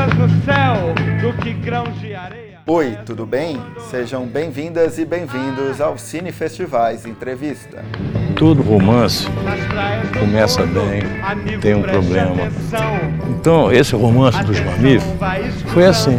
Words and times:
estrelas 0.00 0.14
no 0.14 0.28
céu 0.44 0.94
do 1.20 1.42
que 1.42 1.52
grãos 1.52 2.00
de 2.00 2.14
areia. 2.14 2.58
Oi, 2.66 2.96
tudo 3.04 3.26
bem? 3.26 3.60
Sejam 3.90 4.26
bem-vindas 4.26 4.98
e 4.98 5.04
bem-vindos 5.04 5.80
ao 5.80 5.98
Cine 5.98 6.32
Festivais 6.32 7.04
Entrevista. 7.04 7.84
Todo 8.36 8.62
romance 8.62 9.26
começa 10.18 10.64
bem, 10.64 11.58
tem 11.60 11.74
um 11.74 11.82
problema. 11.82 12.48
Então, 13.28 13.72
esse 13.72 13.94
romance 13.94 14.42
dos 14.44 14.60
mamíferos 14.60 15.12
foi 15.66 15.86
assim. 15.86 16.18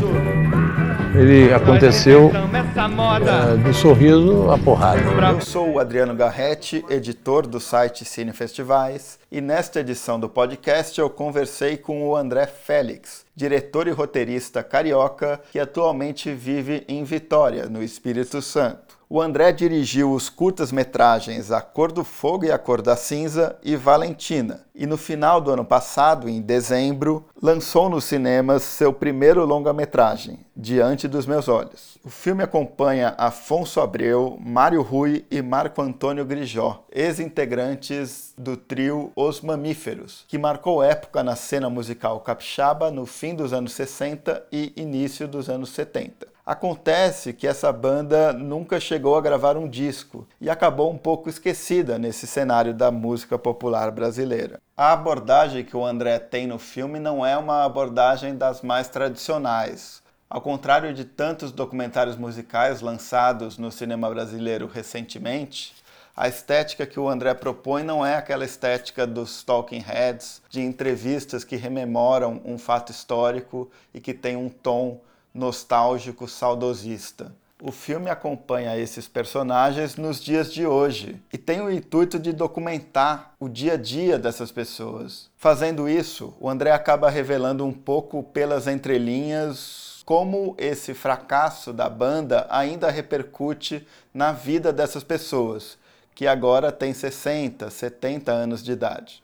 Ele 1.14 1.54
aconteceu 1.54 2.32
eh, 2.34 3.57
do 3.57 3.73
sorriso 3.73 4.50
à 4.50 4.57
porrada. 4.57 5.02
Eu 5.02 5.41
sou 5.41 5.73
o 5.73 5.80
Adriano 5.80 6.16
Garretti, 6.16 6.86
editor 6.89 7.45
do 7.45 7.59
site 7.59 8.05
Cine 8.05 8.32
Festivais, 8.32 9.20
e 9.30 9.41
nesta 9.41 9.82
edição 9.82 10.18
do 10.18 10.30
podcast 10.30 10.98
eu 11.00 11.09
conversei 11.09 11.76
com 11.76 12.08
o 12.08 12.16
André 12.16 12.48
Félix, 12.48 13.26
diretor 13.36 13.88
e 13.88 13.91
roteirista 13.91 14.63
carioca 14.63 15.41
que 15.52 15.59
atualmente 15.59 16.31
vive 16.31 16.86
em 16.88 17.03
Vitória, 17.03 17.66
no 17.66 17.84
Espírito 17.84 18.41
Santo. 18.41 18.91
O 19.14 19.22
André 19.22 19.52
dirigiu 19.52 20.14
os 20.14 20.30
curtas-metragens 20.30 21.52
A 21.52 21.60
Cor 21.60 21.92
do 21.92 22.02
Fogo 22.02 22.46
e 22.46 22.52
A 22.54 22.58
Cor 22.58 22.82
da 22.82 22.96
Cinza 22.96 23.58
e 23.62 23.76
Valentina. 23.76 24.66
E 24.74 24.86
no 24.86 24.96
final 24.96 25.42
do 25.42 25.52
ano 25.52 25.66
passado, 25.66 26.30
em 26.30 26.40
dezembro, 26.40 27.26
lançou 27.44 27.90
nos 27.90 28.06
cinemas 28.06 28.64
seu 28.64 28.94
primeiro 28.94 29.46
longa-metragem, 29.46 30.40
Diante 30.56 31.10
dos 31.10 31.26
Meus 31.26 31.50
Olhos. 31.50 31.98
O 32.06 32.10
filme 32.10 32.42
acompanha 32.42 33.14
Afonso 33.18 33.82
Abreu, 33.82 34.38
Mário 34.40 34.82
Rui 34.82 35.26
e 35.30 35.42
Marco 35.42 35.82
Antônio 35.82 36.23
Grijó, 36.23 36.86
ex-integrantes 36.90 38.34
do 38.38 38.56
trio 38.56 39.12
Os 39.14 39.42
Mamíferos, 39.42 40.23
que 40.26 40.38
marcou 40.38 40.82
época 40.82 41.22
na 41.22 41.36
cena 41.36 41.70
musical 41.70 42.22
capixaba 42.22 42.90
no 42.90 43.06
fim 43.06 43.36
dos 43.36 43.52
anos 43.52 43.73
60 43.73 44.42
e 44.53 44.72
início 44.78 45.28
dos 45.28 45.50
anos 45.50 45.72
70. 45.72 46.31
Acontece 46.52 47.31
que 47.31 47.47
essa 47.47 47.71
banda 47.71 48.33
nunca 48.33 48.77
chegou 48.77 49.16
a 49.16 49.21
gravar 49.21 49.55
um 49.55 49.69
disco 49.69 50.27
e 50.41 50.49
acabou 50.49 50.91
um 50.91 50.97
pouco 50.97 51.30
esquecida 51.30 51.97
nesse 51.97 52.27
cenário 52.27 52.73
da 52.73 52.91
música 52.91 53.39
popular 53.39 53.89
brasileira. 53.89 54.59
A 54.75 54.91
abordagem 54.91 55.63
que 55.63 55.77
o 55.77 55.85
André 55.85 56.19
tem 56.19 56.45
no 56.45 56.59
filme 56.59 56.99
não 56.99 57.25
é 57.25 57.38
uma 57.38 57.63
abordagem 57.63 58.35
das 58.35 58.61
mais 58.61 58.89
tradicionais. 58.89 60.03
Ao 60.29 60.41
contrário 60.41 60.94
de 60.94 61.05
tantos 61.05 61.53
documentários 61.53 62.17
musicais 62.17 62.81
lançados 62.81 63.57
no 63.57 63.72
cinema 63.72 64.09
brasileiro 64.09 64.67
recentemente, 64.67 65.73
a 66.13 66.27
estética 66.27 66.85
que 66.85 66.99
o 66.99 67.07
André 67.07 67.33
propõe 67.33 67.83
não 67.83 68.05
é 68.05 68.16
aquela 68.16 68.44
estética 68.44 69.07
dos 69.07 69.41
talking 69.41 69.79
heads, 69.79 70.41
de 70.49 70.59
entrevistas 70.59 71.45
que 71.45 71.55
rememoram 71.55 72.41
um 72.44 72.57
fato 72.57 72.91
histórico 72.91 73.72
e 73.94 74.02
que 74.02 74.13
tem 74.13 74.35
um 74.35 74.49
tom 74.49 74.99
nostálgico 75.34 76.28
saudosista. 76.28 77.32
O 77.64 77.72
filme 77.72 78.10
acompanha 78.10 78.76
esses 78.76 79.08
personagens 79.08 79.96
nos 79.96 80.20
dias 80.20 80.52
de 80.52 80.66
hoje 80.66 81.22
e 81.32 81.38
tem 81.38 81.62
o 81.62 81.72
intuito 81.72 82.18
de 82.18 82.34
documentar 82.34 83.36
o 83.40 83.48
dia 83.48 83.74
a 83.74 83.78
dia 83.78 84.18
dessas 84.18 84.52
pessoas. 84.52 85.30
Fazendo 85.38 85.88
isso, 85.88 86.34
o 86.40 86.50
André 86.50 86.72
acaba 86.72 87.08
revelando 87.08 87.64
um 87.64 87.72
pouco 87.72 88.24
pelas 88.24 88.66
entrelinhas 88.66 90.02
como 90.04 90.56
esse 90.58 90.96
fracasso 90.96 91.72
da 91.72 91.88
banda 91.88 92.48
ainda 92.50 92.90
repercute 92.90 93.88
na 94.12 94.32
vida 94.32 94.74
dessas 94.74 95.04
pessoas, 95.04 95.78
que 96.16 96.26
agora 96.26 96.72
têm 96.72 96.96
60, 96.96 97.70
70 97.70 98.32
anos 98.32 98.64
de 98.64 98.72
idade. 98.72 99.24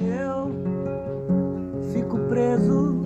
Eu 0.00 0.50
fico 1.92 2.18
preso 2.20 3.03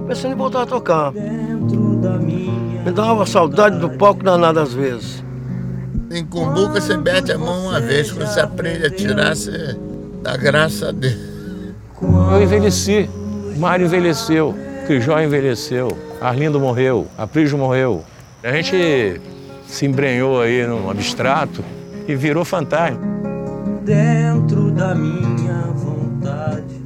Tô 0.00 0.06
pensando 0.06 0.32
em 0.32 0.36
voltar 0.36 0.62
a 0.62 0.66
tocar. 0.66 1.12
dentro 1.12 1.96
da 1.96 2.12
minha. 2.12 2.82
Me 2.82 2.90
dá 2.90 3.12
uma 3.12 3.26
saudade 3.26 3.78
do 3.78 3.90
palco 3.90 4.24
danada 4.24 4.62
às 4.62 4.72
vezes. 4.72 5.22
Em 6.10 6.24
cumbuca 6.24 6.80
você 6.80 6.96
mete 6.96 7.30
a 7.32 7.38
mão 7.38 7.66
uma 7.66 7.78
vez, 7.78 8.10
quando 8.10 8.26
você 8.26 8.40
aprende 8.40 8.86
a 8.86 8.90
tirar, 8.90 9.36
você 9.36 9.76
dá 10.22 10.38
graça 10.38 10.88
a 10.88 10.92
Deus. 10.92 11.18
Eu 12.32 12.42
envelheci, 12.42 13.10
Mário 13.58 13.84
envelheceu, 13.84 14.54
Crijó 14.86 15.20
envelheceu, 15.20 15.90
Arlindo 16.18 16.58
morreu, 16.58 17.06
Aprígio 17.18 17.58
morreu. 17.58 18.02
A 18.42 18.52
gente 18.52 19.20
se 19.66 19.84
embrenhou 19.84 20.40
aí 20.40 20.66
no 20.66 20.90
abstrato 20.90 21.62
e 22.08 22.14
virou 22.14 22.42
fantasma. 22.42 22.98
Dentro 23.84 24.70
da 24.70 24.94
minha 24.94 25.66
vontade. 25.74 26.79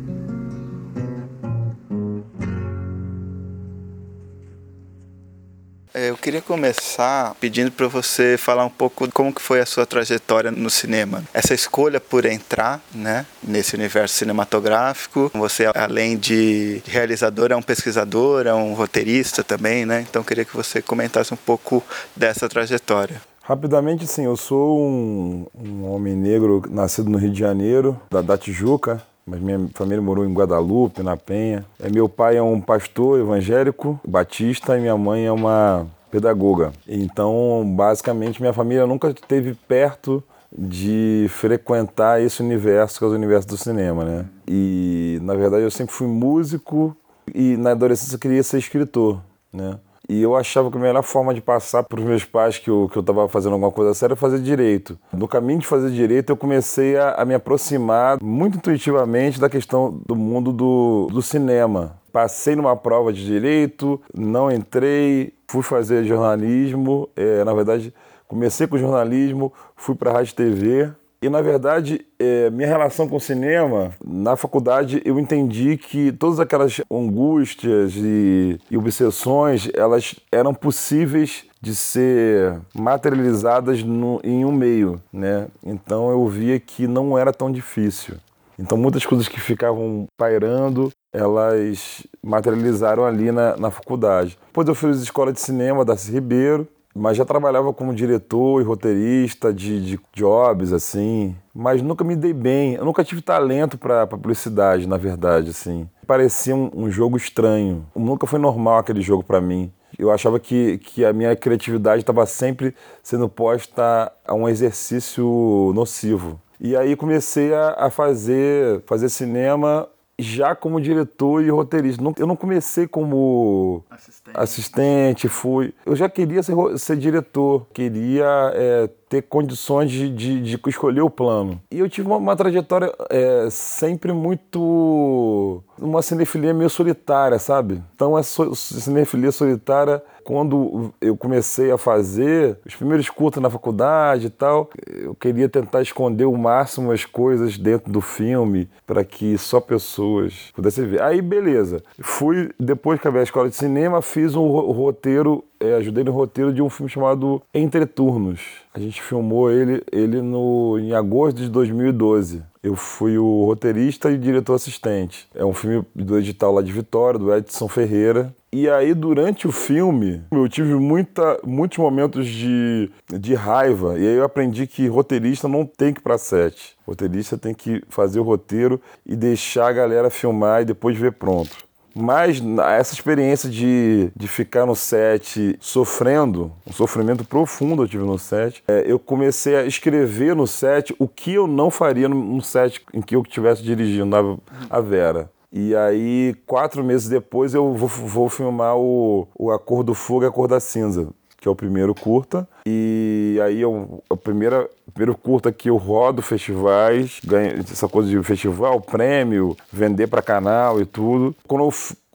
Eu 5.96 6.16
queria 6.16 6.42
começar 6.42 7.36
pedindo 7.38 7.70
para 7.70 7.86
você 7.86 8.36
falar 8.36 8.64
um 8.64 8.68
pouco 8.68 9.08
como 9.12 9.32
que 9.32 9.40
foi 9.40 9.60
a 9.60 9.66
sua 9.66 9.86
trajetória 9.86 10.50
no 10.50 10.68
cinema. 10.68 11.22
Essa 11.32 11.54
escolha 11.54 12.00
por 12.00 12.24
entrar, 12.24 12.82
né, 12.92 13.24
nesse 13.40 13.76
universo 13.76 14.16
cinematográfico. 14.16 15.30
Você, 15.34 15.70
além 15.72 16.18
de 16.18 16.82
realizador, 16.84 17.52
é 17.52 17.56
um 17.56 17.62
pesquisador, 17.62 18.44
é 18.44 18.52
um 18.52 18.74
roteirista 18.74 19.44
também, 19.44 19.86
né? 19.86 20.04
Então 20.10 20.24
queria 20.24 20.44
que 20.44 20.56
você 20.56 20.82
comentasse 20.82 21.32
um 21.32 21.36
pouco 21.36 21.80
dessa 22.16 22.48
trajetória. 22.48 23.22
Rapidamente, 23.40 24.04
sim, 24.08 24.24
eu 24.24 24.36
sou 24.36 24.80
um, 24.80 25.46
um 25.54 25.84
homem 25.84 26.16
negro 26.16 26.60
nascido 26.68 27.08
no 27.08 27.18
Rio 27.18 27.30
de 27.30 27.38
Janeiro, 27.38 28.00
da, 28.10 28.20
da 28.20 28.36
Tijuca, 28.36 29.00
mas 29.26 29.40
minha 29.40 29.68
família 29.74 30.02
morou 30.02 30.24
em 30.24 30.32
Guadalupe, 30.32 31.02
na 31.02 31.16
Penha. 31.16 31.64
É, 31.80 31.88
meu 31.88 32.08
pai 32.08 32.36
é 32.36 32.42
um 32.42 32.60
pastor 32.60 33.20
evangélico, 33.20 33.98
batista, 34.06 34.76
e 34.76 34.80
minha 34.80 34.96
mãe 34.96 35.26
é 35.26 35.32
uma 35.32 35.86
pedagoga. 36.10 36.72
Então, 36.86 37.64
basicamente, 37.76 38.40
minha 38.40 38.52
família 38.52 38.86
nunca 38.86 39.08
esteve 39.08 39.54
perto 39.66 40.22
de 40.56 41.26
frequentar 41.30 42.22
esse 42.22 42.40
universo, 42.42 42.98
que 42.98 43.04
é 43.04 43.08
o 43.08 43.10
universo 43.10 43.48
do 43.48 43.56
cinema, 43.56 44.04
né? 44.04 44.26
E, 44.46 45.18
na 45.22 45.34
verdade, 45.34 45.64
eu 45.64 45.70
sempre 45.70 45.92
fui 45.92 46.06
músico 46.06 46.96
e, 47.34 47.56
na 47.56 47.72
adolescência, 47.72 48.14
eu 48.14 48.20
queria 48.20 48.42
ser 48.42 48.58
escritor, 48.58 49.20
né? 49.52 49.78
E 50.08 50.22
eu 50.22 50.36
achava 50.36 50.70
que 50.70 50.76
a 50.76 50.80
melhor 50.80 51.02
forma 51.02 51.32
de 51.32 51.40
passar 51.40 51.82
para 51.82 51.98
os 51.98 52.04
meus 52.04 52.24
pais 52.24 52.58
que 52.58 52.68
eu, 52.68 52.88
que 52.90 52.98
eu 52.98 53.00
estava 53.00 53.28
fazendo 53.28 53.54
alguma 53.54 53.70
coisa 53.70 53.94
séria 53.94 54.12
era 54.12 54.16
fazer 54.16 54.38
direito. 54.38 54.98
No 55.12 55.26
caminho 55.26 55.60
de 55.60 55.66
fazer 55.66 55.90
direito, 55.90 56.30
eu 56.30 56.36
comecei 56.36 56.96
a, 56.96 57.14
a 57.14 57.24
me 57.24 57.34
aproximar 57.34 58.18
muito 58.22 58.58
intuitivamente 58.58 59.40
da 59.40 59.48
questão 59.48 60.00
do 60.06 60.14
mundo 60.14 60.52
do, 60.52 61.08
do 61.10 61.22
cinema. 61.22 61.98
Passei 62.12 62.54
numa 62.54 62.76
prova 62.76 63.12
de 63.12 63.24
direito, 63.24 64.00
não 64.14 64.50
entrei, 64.50 65.32
fui 65.48 65.62
fazer 65.62 66.04
jornalismo. 66.04 67.08
é, 67.16 67.42
na 67.42 67.54
verdade, 67.54 67.92
comecei 68.28 68.66
com 68.66 68.78
jornalismo, 68.78 69.52
fui 69.74 69.94
para 69.94 70.10
a 70.10 70.14
Rádio 70.14 70.34
TV. 70.34 70.92
E, 71.24 71.28
na 71.30 71.40
verdade, 71.40 72.04
é, 72.18 72.50
minha 72.50 72.68
relação 72.68 73.08
com 73.08 73.16
o 73.16 73.20
cinema, 73.20 73.92
na 74.04 74.36
faculdade, 74.36 75.00
eu 75.06 75.18
entendi 75.18 75.78
que 75.78 76.12
todas 76.12 76.38
aquelas 76.38 76.82
angústias 76.92 77.94
e, 77.96 78.60
e 78.70 78.76
obsessões, 78.76 79.70
elas 79.72 80.16
eram 80.30 80.52
possíveis 80.52 81.46
de 81.62 81.74
ser 81.74 82.60
materializadas 82.74 83.82
no, 83.82 84.20
em 84.22 84.44
um 84.44 84.52
meio, 84.52 85.00
né? 85.10 85.46
Então, 85.64 86.10
eu 86.10 86.28
via 86.28 86.60
que 86.60 86.86
não 86.86 87.16
era 87.16 87.32
tão 87.32 87.50
difícil. 87.50 88.16
Então, 88.58 88.76
muitas 88.76 89.06
coisas 89.06 89.26
que 89.26 89.40
ficavam 89.40 90.06
pairando, 90.18 90.92
elas 91.10 92.06
materializaram 92.22 93.02
ali 93.02 93.32
na, 93.32 93.56
na 93.56 93.70
faculdade. 93.70 94.36
Depois 94.48 94.68
eu 94.68 94.74
fiz 94.74 95.00
escola 95.00 95.32
de 95.32 95.40
cinema, 95.40 95.86
Darcy 95.86 96.12
Ribeiro, 96.12 96.68
mas 96.94 97.16
já 97.16 97.24
trabalhava 97.24 97.72
como 97.72 97.92
diretor 97.92 98.60
e 98.60 98.64
roteirista 98.64 99.52
de, 99.52 99.84
de 99.84 100.00
jobs, 100.14 100.72
assim. 100.72 101.34
Mas 101.52 101.82
nunca 101.82 102.04
me 102.04 102.14
dei 102.14 102.32
bem. 102.32 102.74
Eu 102.74 102.84
nunca 102.84 103.02
tive 103.02 103.20
talento 103.20 103.76
para 103.76 104.06
publicidade, 104.06 104.86
na 104.86 104.96
verdade, 104.96 105.50
assim. 105.50 105.88
Parecia 106.06 106.54
um, 106.54 106.70
um 106.72 106.90
jogo 106.90 107.16
estranho. 107.16 107.84
Nunca 107.96 108.26
foi 108.26 108.38
normal 108.38 108.78
aquele 108.78 109.00
jogo 109.00 109.24
para 109.24 109.40
mim. 109.40 109.72
Eu 109.98 110.10
achava 110.10 110.38
que, 110.38 110.78
que 110.78 111.04
a 111.04 111.12
minha 111.12 111.34
criatividade 111.34 112.02
estava 112.02 112.24
sempre 112.26 112.74
sendo 113.02 113.28
posta 113.28 114.12
a 114.26 114.34
um 114.34 114.48
exercício 114.48 115.72
nocivo. 115.74 116.40
E 116.60 116.76
aí 116.76 116.96
comecei 116.96 117.52
a, 117.52 117.74
a 117.76 117.90
fazer, 117.90 118.82
fazer 118.86 119.08
cinema 119.08 119.88
já 120.18 120.54
como 120.54 120.80
diretor 120.80 121.42
e 121.42 121.50
roteirista. 121.50 122.02
Eu 122.18 122.26
não 122.26 122.36
comecei 122.36 122.86
como 122.86 123.84
assistente, 124.32 125.28
fui. 125.28 125.74
Eu 125.84 125.96
já 125.96 126.08
queria 126.08 126.42
ser, 126.42 126.54
ser 126.78 126.96
diretor, 126.96 127.66
queria 127.72 128.52
é, 128.54 128.88
ter 129.14 129.22
condições 129.22 129.90
de, 129.90 130.08
de, 130.08 130.40
de 130.40 130.60
escolher 130.66 131.02
o 131.02 131.10
plano. 131.10 131.60
E 131.70 131.78
eu 131.78 131.88
tive 131.88 132.08
uma, 132.08 132.16
uma 132.16 132.34
trajetória 132.34 132.92
é, 133.08 133.48
sempre 133.48 134.12
muito. 134.12 135.62
uma 135.78 136.02
cinefilia 136.02 136.52
meio 136.52 136.68
solitária, 136.68 137.38
sabe? 137.38 137.80
Então, 137.94 138.18
essa 138.18 138.52
cinefilia 138.54 139.30
solitária 139.30 140.02
quando 140.24 140.92
eu 141.00 141.16
comecei 141.16 141.70
a 141.70 141.76
fazer 141.76 142.58
os 142.64 142.74
primeiros 142.74 143.10
curtas 143.10 143.42
na 143.42 143.50
faculdade 143.50 144.28
e 144.28 144.30
tal, 144.30 144.70
eu 144.86 145.14
queria 145.14 145.48
tentar 145.48 145.82
esconder 145.82 146.24
o 146.24 146.36
máximo 146.36 146.90
as 146.90 147.04
coisas 147.04 147.58
dentro 147.58 147.92
do 147.92 148.00
filme 148.00 148.68
para 148.86 149.04
que 149.04 149.36
só 149.36 149.60
pessoas 149.60 150.50
pudessem 150.54 150.86
ver. 150.86 151.02
Aí, 151.02 151.20
beleza. 151.20 151.82
Fui, 152.00 152.50
depois 152.58 152.98
que 152.98 153.06
acabei 153.06 153.20
a 153.20 153.24
escola 153.24 153.50
de 153.50 153.54
cinema, 153.54 154.00
fiz 154.00 154.34
um 154.34 154.46
roteiro, 154.48 155.44
é, 155.60 155.74
ajudei 155.74 156.04
no 156.04 156.12
roteiro 156.12 156.52
de 156.52 156.62
um 156.62 156.68
filme 156.68 156.90
chamado 156.90 157.42
Entre 157.52 157.86
Turnos. 157.86 158.40
A 158.72 158.78
gente 158.78 159.00
filmou 159.00 159.50
ele, 159.50 159.82
ele 159.90 160.20
no, 160.20 160.78
em 160.78 160.92
agosto 160.92 161.38
de 161.38 161.48
2012. 161.48 162.42
Eu 162.62 162.74
fui 162.74 163.18
o 163.18 163.44
roteirista 163.44 164.10
e 164.10 164.16
diretor 164.16 164.54
assistente. 164.54 165.28
É 165.34 165.44
um 165.44 165.52
filme 165.52 165.84
do 165.94 166.18
edital 166.18 166.52
lá 166.52 166.62
de 166.62 166.72
Vitória, 166.72 167.18
do 167.18 167.34
Edson 167.34 167.68
Ferreira. 167.68 168.34
E 168.50 168.70
aí, 168.70 168.94
durante 168.94 169.46
o 169.46 169.52
filme, 169.52 170.22
eu 170.30 170.48
tive 170.48 170.74
muita, 170.74 171.40
muitos 171.44 171.76
momentos 171.76 172.26
de, 172.26 172.90
de 173.08 173.34
raiva. 173.34 173.98
E 173.98 174.06
aí 174.06 174.14
eu 174.14 174.24
aprendi 174.24 174.66
que 174.66 174.86
roteirista 174.86 175.48
não 175.48 175.66
tem 175.66 175.92
que 175.92 176.00
ir 176.00 176.02
pra 176.02 176.16
set. 176.16 176.76
Roteirista 176.86 177.36
tem 177.36 177.52
que 177.52 177.82
fazer 177.88 178.20
o 178.20 178.22
roteiro 178.22 178.80
e 179.04 179.16
deixar 179.16 179.68
a 179.68 179.72
galera 179.72 180.08
filmar 180.08 180.62
e 180.62 180.64
depois 180.64 180.96
ver 180.96 181.12
pronto. 181.12 181.64
Mas 181.94 182.42
essa 182.78 182.92
experiência 182.92 183.48
de, 183.48 184.10
de 184.16 184.26
ficar 184.26 184.66
no 184.66 184.74
set 184.74 185.56
sofrendo, 185.60 186.50
um 186.66 186.72
sofrimento 186.72 187.24
profundo 187.24 187.84
eu 187.84 187.88
tive 187.88 188.04
no 188.04 188.18
set, 188.18 188.62
é, 188.66 188.84
eu 188.86 188.98
comecei 188.98 189.56
a 189.56 189.64
escrever 189.64 190.34
no 190.34 190.46
set 190.46 190.94
o 190.98 191.06
que 191.06 191.34
eu 191.34 191.46
não 191.46 191.70
faria 191.70 192.08
num 192.08 192.40
set 192.40 192.84
em 192.92 193.00
que 193.00 193.14
eu 193.14 193.22
estivesse 193.22 193.62
dirigindo 193.62 194.16
a, 194.16 194.36
a 194.68 194.80
Vera. 194.80 195.30
E 195.56 195.72
aí, 195.76 196.34
quatro 196.46 196.82
meses 196.82 197.08
depois, 197.08 197.54
eu 197.54 197.72
vou, 197.74 197.88
vou 197.88 198.28
filmar 198.28 198.76
o, 198.76 199.28
o 199.38 199.52
A 199.52 199.58
Cor 199.58 199.84
do 199.84 199.94
Fogo 199.94 200.24
e 200.24 200.26
A 200.26 200.30
Cor 200.32 200.48
da 200.48 200.58
Cinza, 200.58 201.10
que 201.40 201.46
é 201.46 201.50
o 201.50 201.54
primeiro 201.54 201.94
curta. 201.94 202.48
E 202.66 203.38
aí, 203.40 203.60
eu, 203.60 204.02
a 204.10 204.16
primeira, 204.16 204.68
primeiro 204.94 205.16
curta 205.16 205.52
que 205.52 205.68
eu 205.68 205.76
rodo 205.76 206.22
festivais, 206.22 207.20
ganho 207.24 207.58
essa 207.60 207.88
coisa 207.88 208.08
de 208.08 208.22
festival, 208.22 208.80
prêmio, 208.80 209.56
vender 209.72 210.06
para 210.06 210.22
canal 210.22 210.80
e 210.80 210.86
tudo. 210.86 211.34
Quando 211.46 211.64
eu 211.64 211.74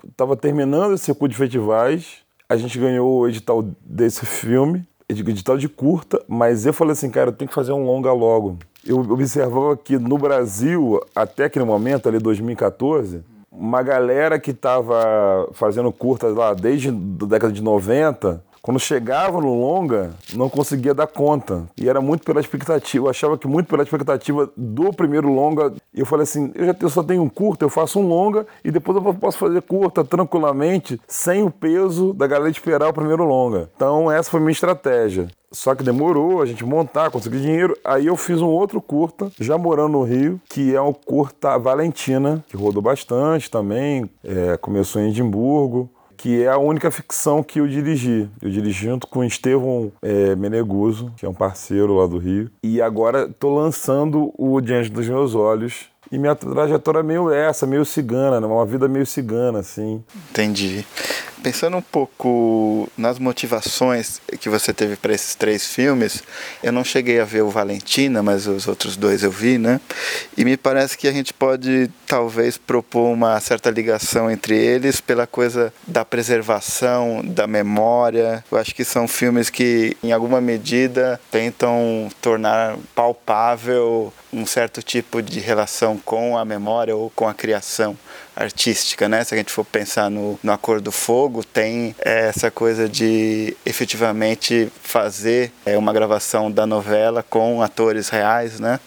estava 0.09 0.35
terminando 0.35 0.93
esse 0.93 1.05
circuito 1.05 1.33
de 1.33 1.37
festivais, 1.37 2.19
a 2.47 2.55
gente 2.55 2.79
ganhou 2.79 3.19
o 3.19 3.27
edital 3.27 3.63
desse 3.83 4.25
filme, 4.25 4.87
edital 5.07 5.57
de 5.57 5.67
curta, 5.67 6.23
mas 6.27 6.65
eu 6.65 6.73
falei 6.73 6.93
assim, 6.93 7.09
cara, 7.09 7.29
eu 7.29 7.33
tenho 7.33 7.49
que 7.49 7.53
fazer 7.53 7.73
um 7.73 7.83
longa 7.83 8.13
logo 8.13 8.57
eu 8.85 8.99
observava 8.99 9.75
que 9.77 9.97
no 9.97 10.17
Brasil, 10.17 10.99
até 11.15 11.45
aquele 11.45 11.65
momento, 11.65 12.07
ali 12.07 12.19
2014, 12.19 13.21
uma 13.51 13.81
galera 13.81 14.39
que 14.39 14.51
estava 14.51 15.49
fazendo 15.53 15.91
curtas 15.91 16.35
lá 16.35 16.53
desde 16.53 16.89
a 16.89 16.91
década 16.91 17.51
de 17.51 17.61
90, 17.61 18.41
quando 18.69 18.79
chegava 18.79 19.41
no 19.41 19.59
longa, 19.59 20.11
não 20.35 20.47
conseguia 20.47 20.93
dar 20.93 21.07
conta. 21.07 21.63
E 21.75 21.89
era 21.89 21.99
muito 21.99 22.23
pela 22.23 22.39
expectativa. 22.39 23.07
Eu 23.07 23.09
achava 23.09 23.35
que 23.35 23.47
muito 23.47 23.65
pela 23.65 23.81
expectativa 23.81 24.47
do 24.55 24.93
primeiro 24.93 25.27
longa. 25.27 25.73
Eu 25.91 26.05
falei 26.05 26.21
assim: 26.21 26.51
eu 26.53 26.67
já 26.67 26.75
eu 26.79 26.89
só 26.91 27.01
tenho 27.01 27.23
um 27.23 27.29
curta, 27.29 27.65
eu 27.65 27.69
faço 27.69 27.99
um 27.99 28.07
longa 28.07 28.45
e 28.63 28.69
depois 28.69 28.95
eu 29.03 29.13
posso 29.15 29.39
fazer 29.39 29.63
curta 29.63 30.03
tranquilamente, 30.03 31.01
sem 31.07 31.41
o 31.41 31.49
peso 31.49 32.13
da 32.13 32.27
galera 32.27 32.51
esperar 32.51 32.89
o 32.89 32.93
primeiro 32.93 33.23
longa. 33.23 33.71
Então, 33.75 34.11
essa 34.11 34.29
foi 34.29 34.39
a 34.39 34.43
minha 34.43 34.51
estratégia. 34.51 35.29
Só 35.51 35.73
que 35.73 35.83
demorou 35.83 36.39
a 36.39 36.45
gente 36.45 36.63
montar, 36.63 37.09
conseguir 37.09 37.41
dinheiro. 37.41 37.75
Aí 37.83 38.05
eu 38.05 38.15
fiz 38.15 38.39
um 38.39 38.49
outro 38.49 38.79
curta, 38.79 39.31
já 39.39 39.57
morando 39.57 39.93
no 39.93 40.03
Rio, 40.03 40.39
que 40.47 40.75
é 40.75 40.79
o 40.79 40.93
curta 40.93 41.57
Valentina, 41.57 42.45
que 42.47 42.55
rodou 42.55 42.83
bastante 42.83 43.49
também. 43.49 44.07
É, 44.23 44.57
começou 44.57 45.01
em 45.01 45.09
Edimburgo 45.09 45.89
que 46.19 46.43
é 46.43 46.49
a 46.49 46.57
única 46.57 46.91
ficção 46.91 47.41
que 47.41 47.61
eu 47.61 47.67
dirigi. 47.67 48.29
Eu 48.41 48.49
dirigi 48.49 48.85
junto 48.85 49.07
com 49.07 49.23
Estevão 49.23 49.89
é, 50.01 50.35
Menegoso, 50.35 51.13
que 51.15 51.25
é 51.25 51.29
um 51.29 51.33
parceiro 51.33 51.95
lá 51.95 52.05
do 52.05 52.17
Rio. 52.17 52.51
E 52.61 52.81
agora 52.81 53.23
estou 53.23 53.57
lançando 53.57 54.33
o 54.37 54.59
Diante 54.59 54.89
dos 54.89 55.07
Meus 55.07 55.33
Olhos, 55.33 55.85
e 56.11 56.17
minha 56.17 56.35
trajetória 56.35 56.99
é 56.99 57.03
meio 57.03 57.31
essa, 57.31 57.65
meio 57.65 57.85
cigana, 57.85 58.41
né? 58.41 58.47
uma 58.47 58.65
vida 58.65 58.87
meio 58.89 59.05
cigana, 59.05 59.59
assim. 59.59 60.03
Entendi. 60.29 60.85
Pensando 61.41 61.77
um 61.77 61.81
pouco 61.81 62.89
nas 62.97 63.17
motivações 63.17 64.19
que 64.41 64.49
você 64.49 64.73
teve 64.73 64.97
para 64.97 65.13
esses 65.13 65.35
três 65.35 65.65
filmes, 65.65 66.21
eu 66.61 66.71
não 66.71 66.83
cheguei 66.83 67.19
a 67.19 67.25
ver 67.25 67.43
o 67.43 67.49
Valentina, 67.49 68.21
mas 68.21 68.45
os 68.45 68.67
outros 68.67 68.97
dois 68.97 69.23
eu 69.23 69.31
vi, 69.31 69.57
né? 69.57 69.79
E 70.35 70.43
me 70.43 70.57
parece 70.57 70.97
que 70.97 71.07
a 71.07 71.11
gente 71.13 71.33
pode 71.33 71.89
talvez 72.05 72.57
propor 72.57 73.11
uma 73.11 73.39
certa 73.39 73.69
ligação 73.69 74.29
entre 74.29 74.57
eles 74.57 74.99
pela 74.99 75.25
coisa 75.25 75.73
da 75.87 76.03
preservação, 76.03 77.21
da 77.23 77.47
memória. 77.47 78.43
Eu 78.51 78.57
acho 78.57 78.75
que 78.75 78.83
são 78.83 79.07
filmes 79.07 79.49
que, 79.49 79.95
em 80.03 80.11
alguma 80.11 80.41
medida, 80.41 81.21
tentam 81.31 82.09
tornar 82.21 82.77
palpável 82.93 84.11
um 84.31 84.45
certo 84.45 84.83
tipo 84.83 85.21
de 85.21 85.39
relação 85.39 85.97
com 85.97 86.37
a 86.37 86.43
memória 86.43 86.95
ou 86.95 87.09
com 87.09 87.27
a 87.27 87.33
criação 87.33 87.97
artística, 88.39 89.09
né? 89.09 89.23
Se 89.23 89.33
a 89.33 89.37
gente 89.37 89.51
for 89.51 89.65
pensar 89.65 90.09
no, 90.09 90.39
no 90.41 90.51
Acordo 90.51 90.85
do 90.85 90.91
Fogo, 90.91 91.43
tem 91.43 91.93
é, 91.99 92.29
essa 92.29 92.49
coisa 92.49 92.87
de 92.87 93.55
efetivamente 93.65 94.71
fazer 94.81 95.51
é, 95.65 95.77
uma 95.77 95.91
gravação 95.91 96.49
da 96.49 96.65
novela 96.65 97.21
com 97.21 97.61
atores 97.61 98.07
reais, 98.07 98.59
né? 98.59 98.79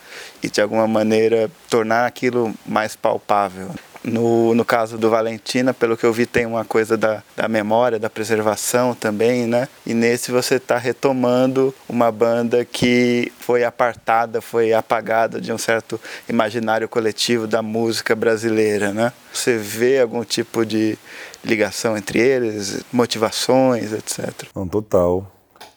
E 0.43 0.49
de 0.49 0.61
alguma 0.61 0.89
maneira 0.89 1.51
tornar 1.69 2.07
aquilo 2.07 2.55
mais 2.67 2.97
palpável. 2.97 3.71
No, 4.05 4.55
no 4.55 4.65
caso 4.65 4.99
do 4.99 5.09
Valentina, 5.09 5.73
pelo 5.73 5.97
que 5.97 6.05
eu 6.05 6.13
vi, 6.13 6.27
tem 6.27 6.45
uma 6.45 6.65
coisa 6.65 6.97
da, 6.97 7.23
da 7.37 7.49
memória, 7.49 7.99
da 7.99 8.11
preservação 8.11 8.95
também, 8.95 9.47
né? 9.47 9.69
E 9.87 9.95
nesse 9.95 10.33
você 10.33 10.57
está 10.57 10.77
retomando 10.77 11.75
uma 11.89 12.11
banda 12.11 12.65
que 12.65 13.33
foi 13.39 13.65
apartada, 13.65 14.41
foi 14.41 14.73
apagada 14.73 15.41
de 15.41 15.53
um 15.53 15.59
certo 15.59 16.01
imaginário 16.29 16.89
coletivo 16.89 17.47
da 17.47 17.63
música 17.63 18.17
brasileira, 18.17 18.93
né? 18.93 19.13
Você 19.33 19.57
vê 19.57 20.01
algum 20.01 20.25
tipo 20.25 20.67
de 20.67 20.99
ligação 21.45 21.97
entre 21.97 22.19
eles, 22.19 22.85
motivações, 22.93 23.93
etc? 23.93 24.49
Não, 24.55 24.67
total. 24.67 25.31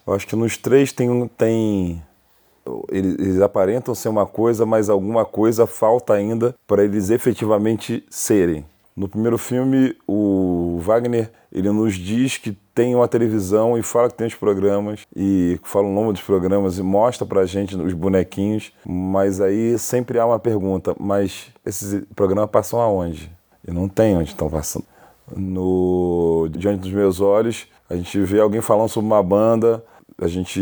Eu 0.06 0.14
acho 0.14 0.26
que 0.26 0.36
nos 0.36 0.56
três 0.56 0.92
tem, 0.92 1.28
tem 1.36 2.02
eles, 2.90 3.14
eles, 3.18 3.40
aparentam 3.40 3.94
ser 3.94 4.08
uma 4.08 4.26
coisa, 4.26 4.66
mas 4.66 4.88
alguma 4.88 5.24
coisa 5.24 5.66
falta 5.66 6.14
ainda 6.14 6.54
para 6.66 6.84
eles 6.84 7.10
efetivamente 7.10 8.04
serem. 8.10 8.64
No 8.96 9.08
primeiro 9.08 9.36
filme, 9.36 9.94
o 10.06 10.78
Wagner 10.80 11.30
ele 11.52 11.70
nos 11.70 11.94
diz 11.94 12.38
que 12.38 12.56
tem 12.74 12.94
uma 12.94 13.08
televisão 13.08 13.78
e 13.78 13.82
fala 13.82 14.08
que 14.08 14.14
tem 14.14 14.26
os 14.26 14.34
programas 14.34 15.06
e 15.14 15.58
fala 15.62 15.86
o 15.86 15.92
nome 15.92 16.12
dos 16.12 16.22
programas 16.22 16.78
e 16.78 16.82
mostra 16.82 17.26
pra 17.26 17.46
gente 17.46 17.74
os 17.74 17.92
bonequinhos, 17.94 18.72
mas 18.84 19.40
aí 19.40 19.78
sempre 19.78 20.18
há 20.18 20.26
uma 20.26 20.38
pergunta, 20.38 20.94
mas 20.98 21.46
esses 21.64 22.04
programas 22.14 22.50
passam 22.50 22.80
aonde? 22.80 23.30
E 23.66 23.70
não 23.72 23.88
tem 23.88 24.16
onde 24.16 24.30
estão 24.30 24.50
passando. 24.50 24.84
No 25.34 26.48
Diante 26.50 26.80
dos 26.80 26.92
Meus 26.92 27.20
Olhos, 27.20 27.66
a 27.88 27.96
gente 27.96 28.18
vê 28.20 28.40
alguém 28.40 28.60
falando 28.60 28.88
sobre 28.88 29.06
uma 29.06 29.22
banda, 29.22 29.82
a 30.20 30.28
gente, 30.28 30.60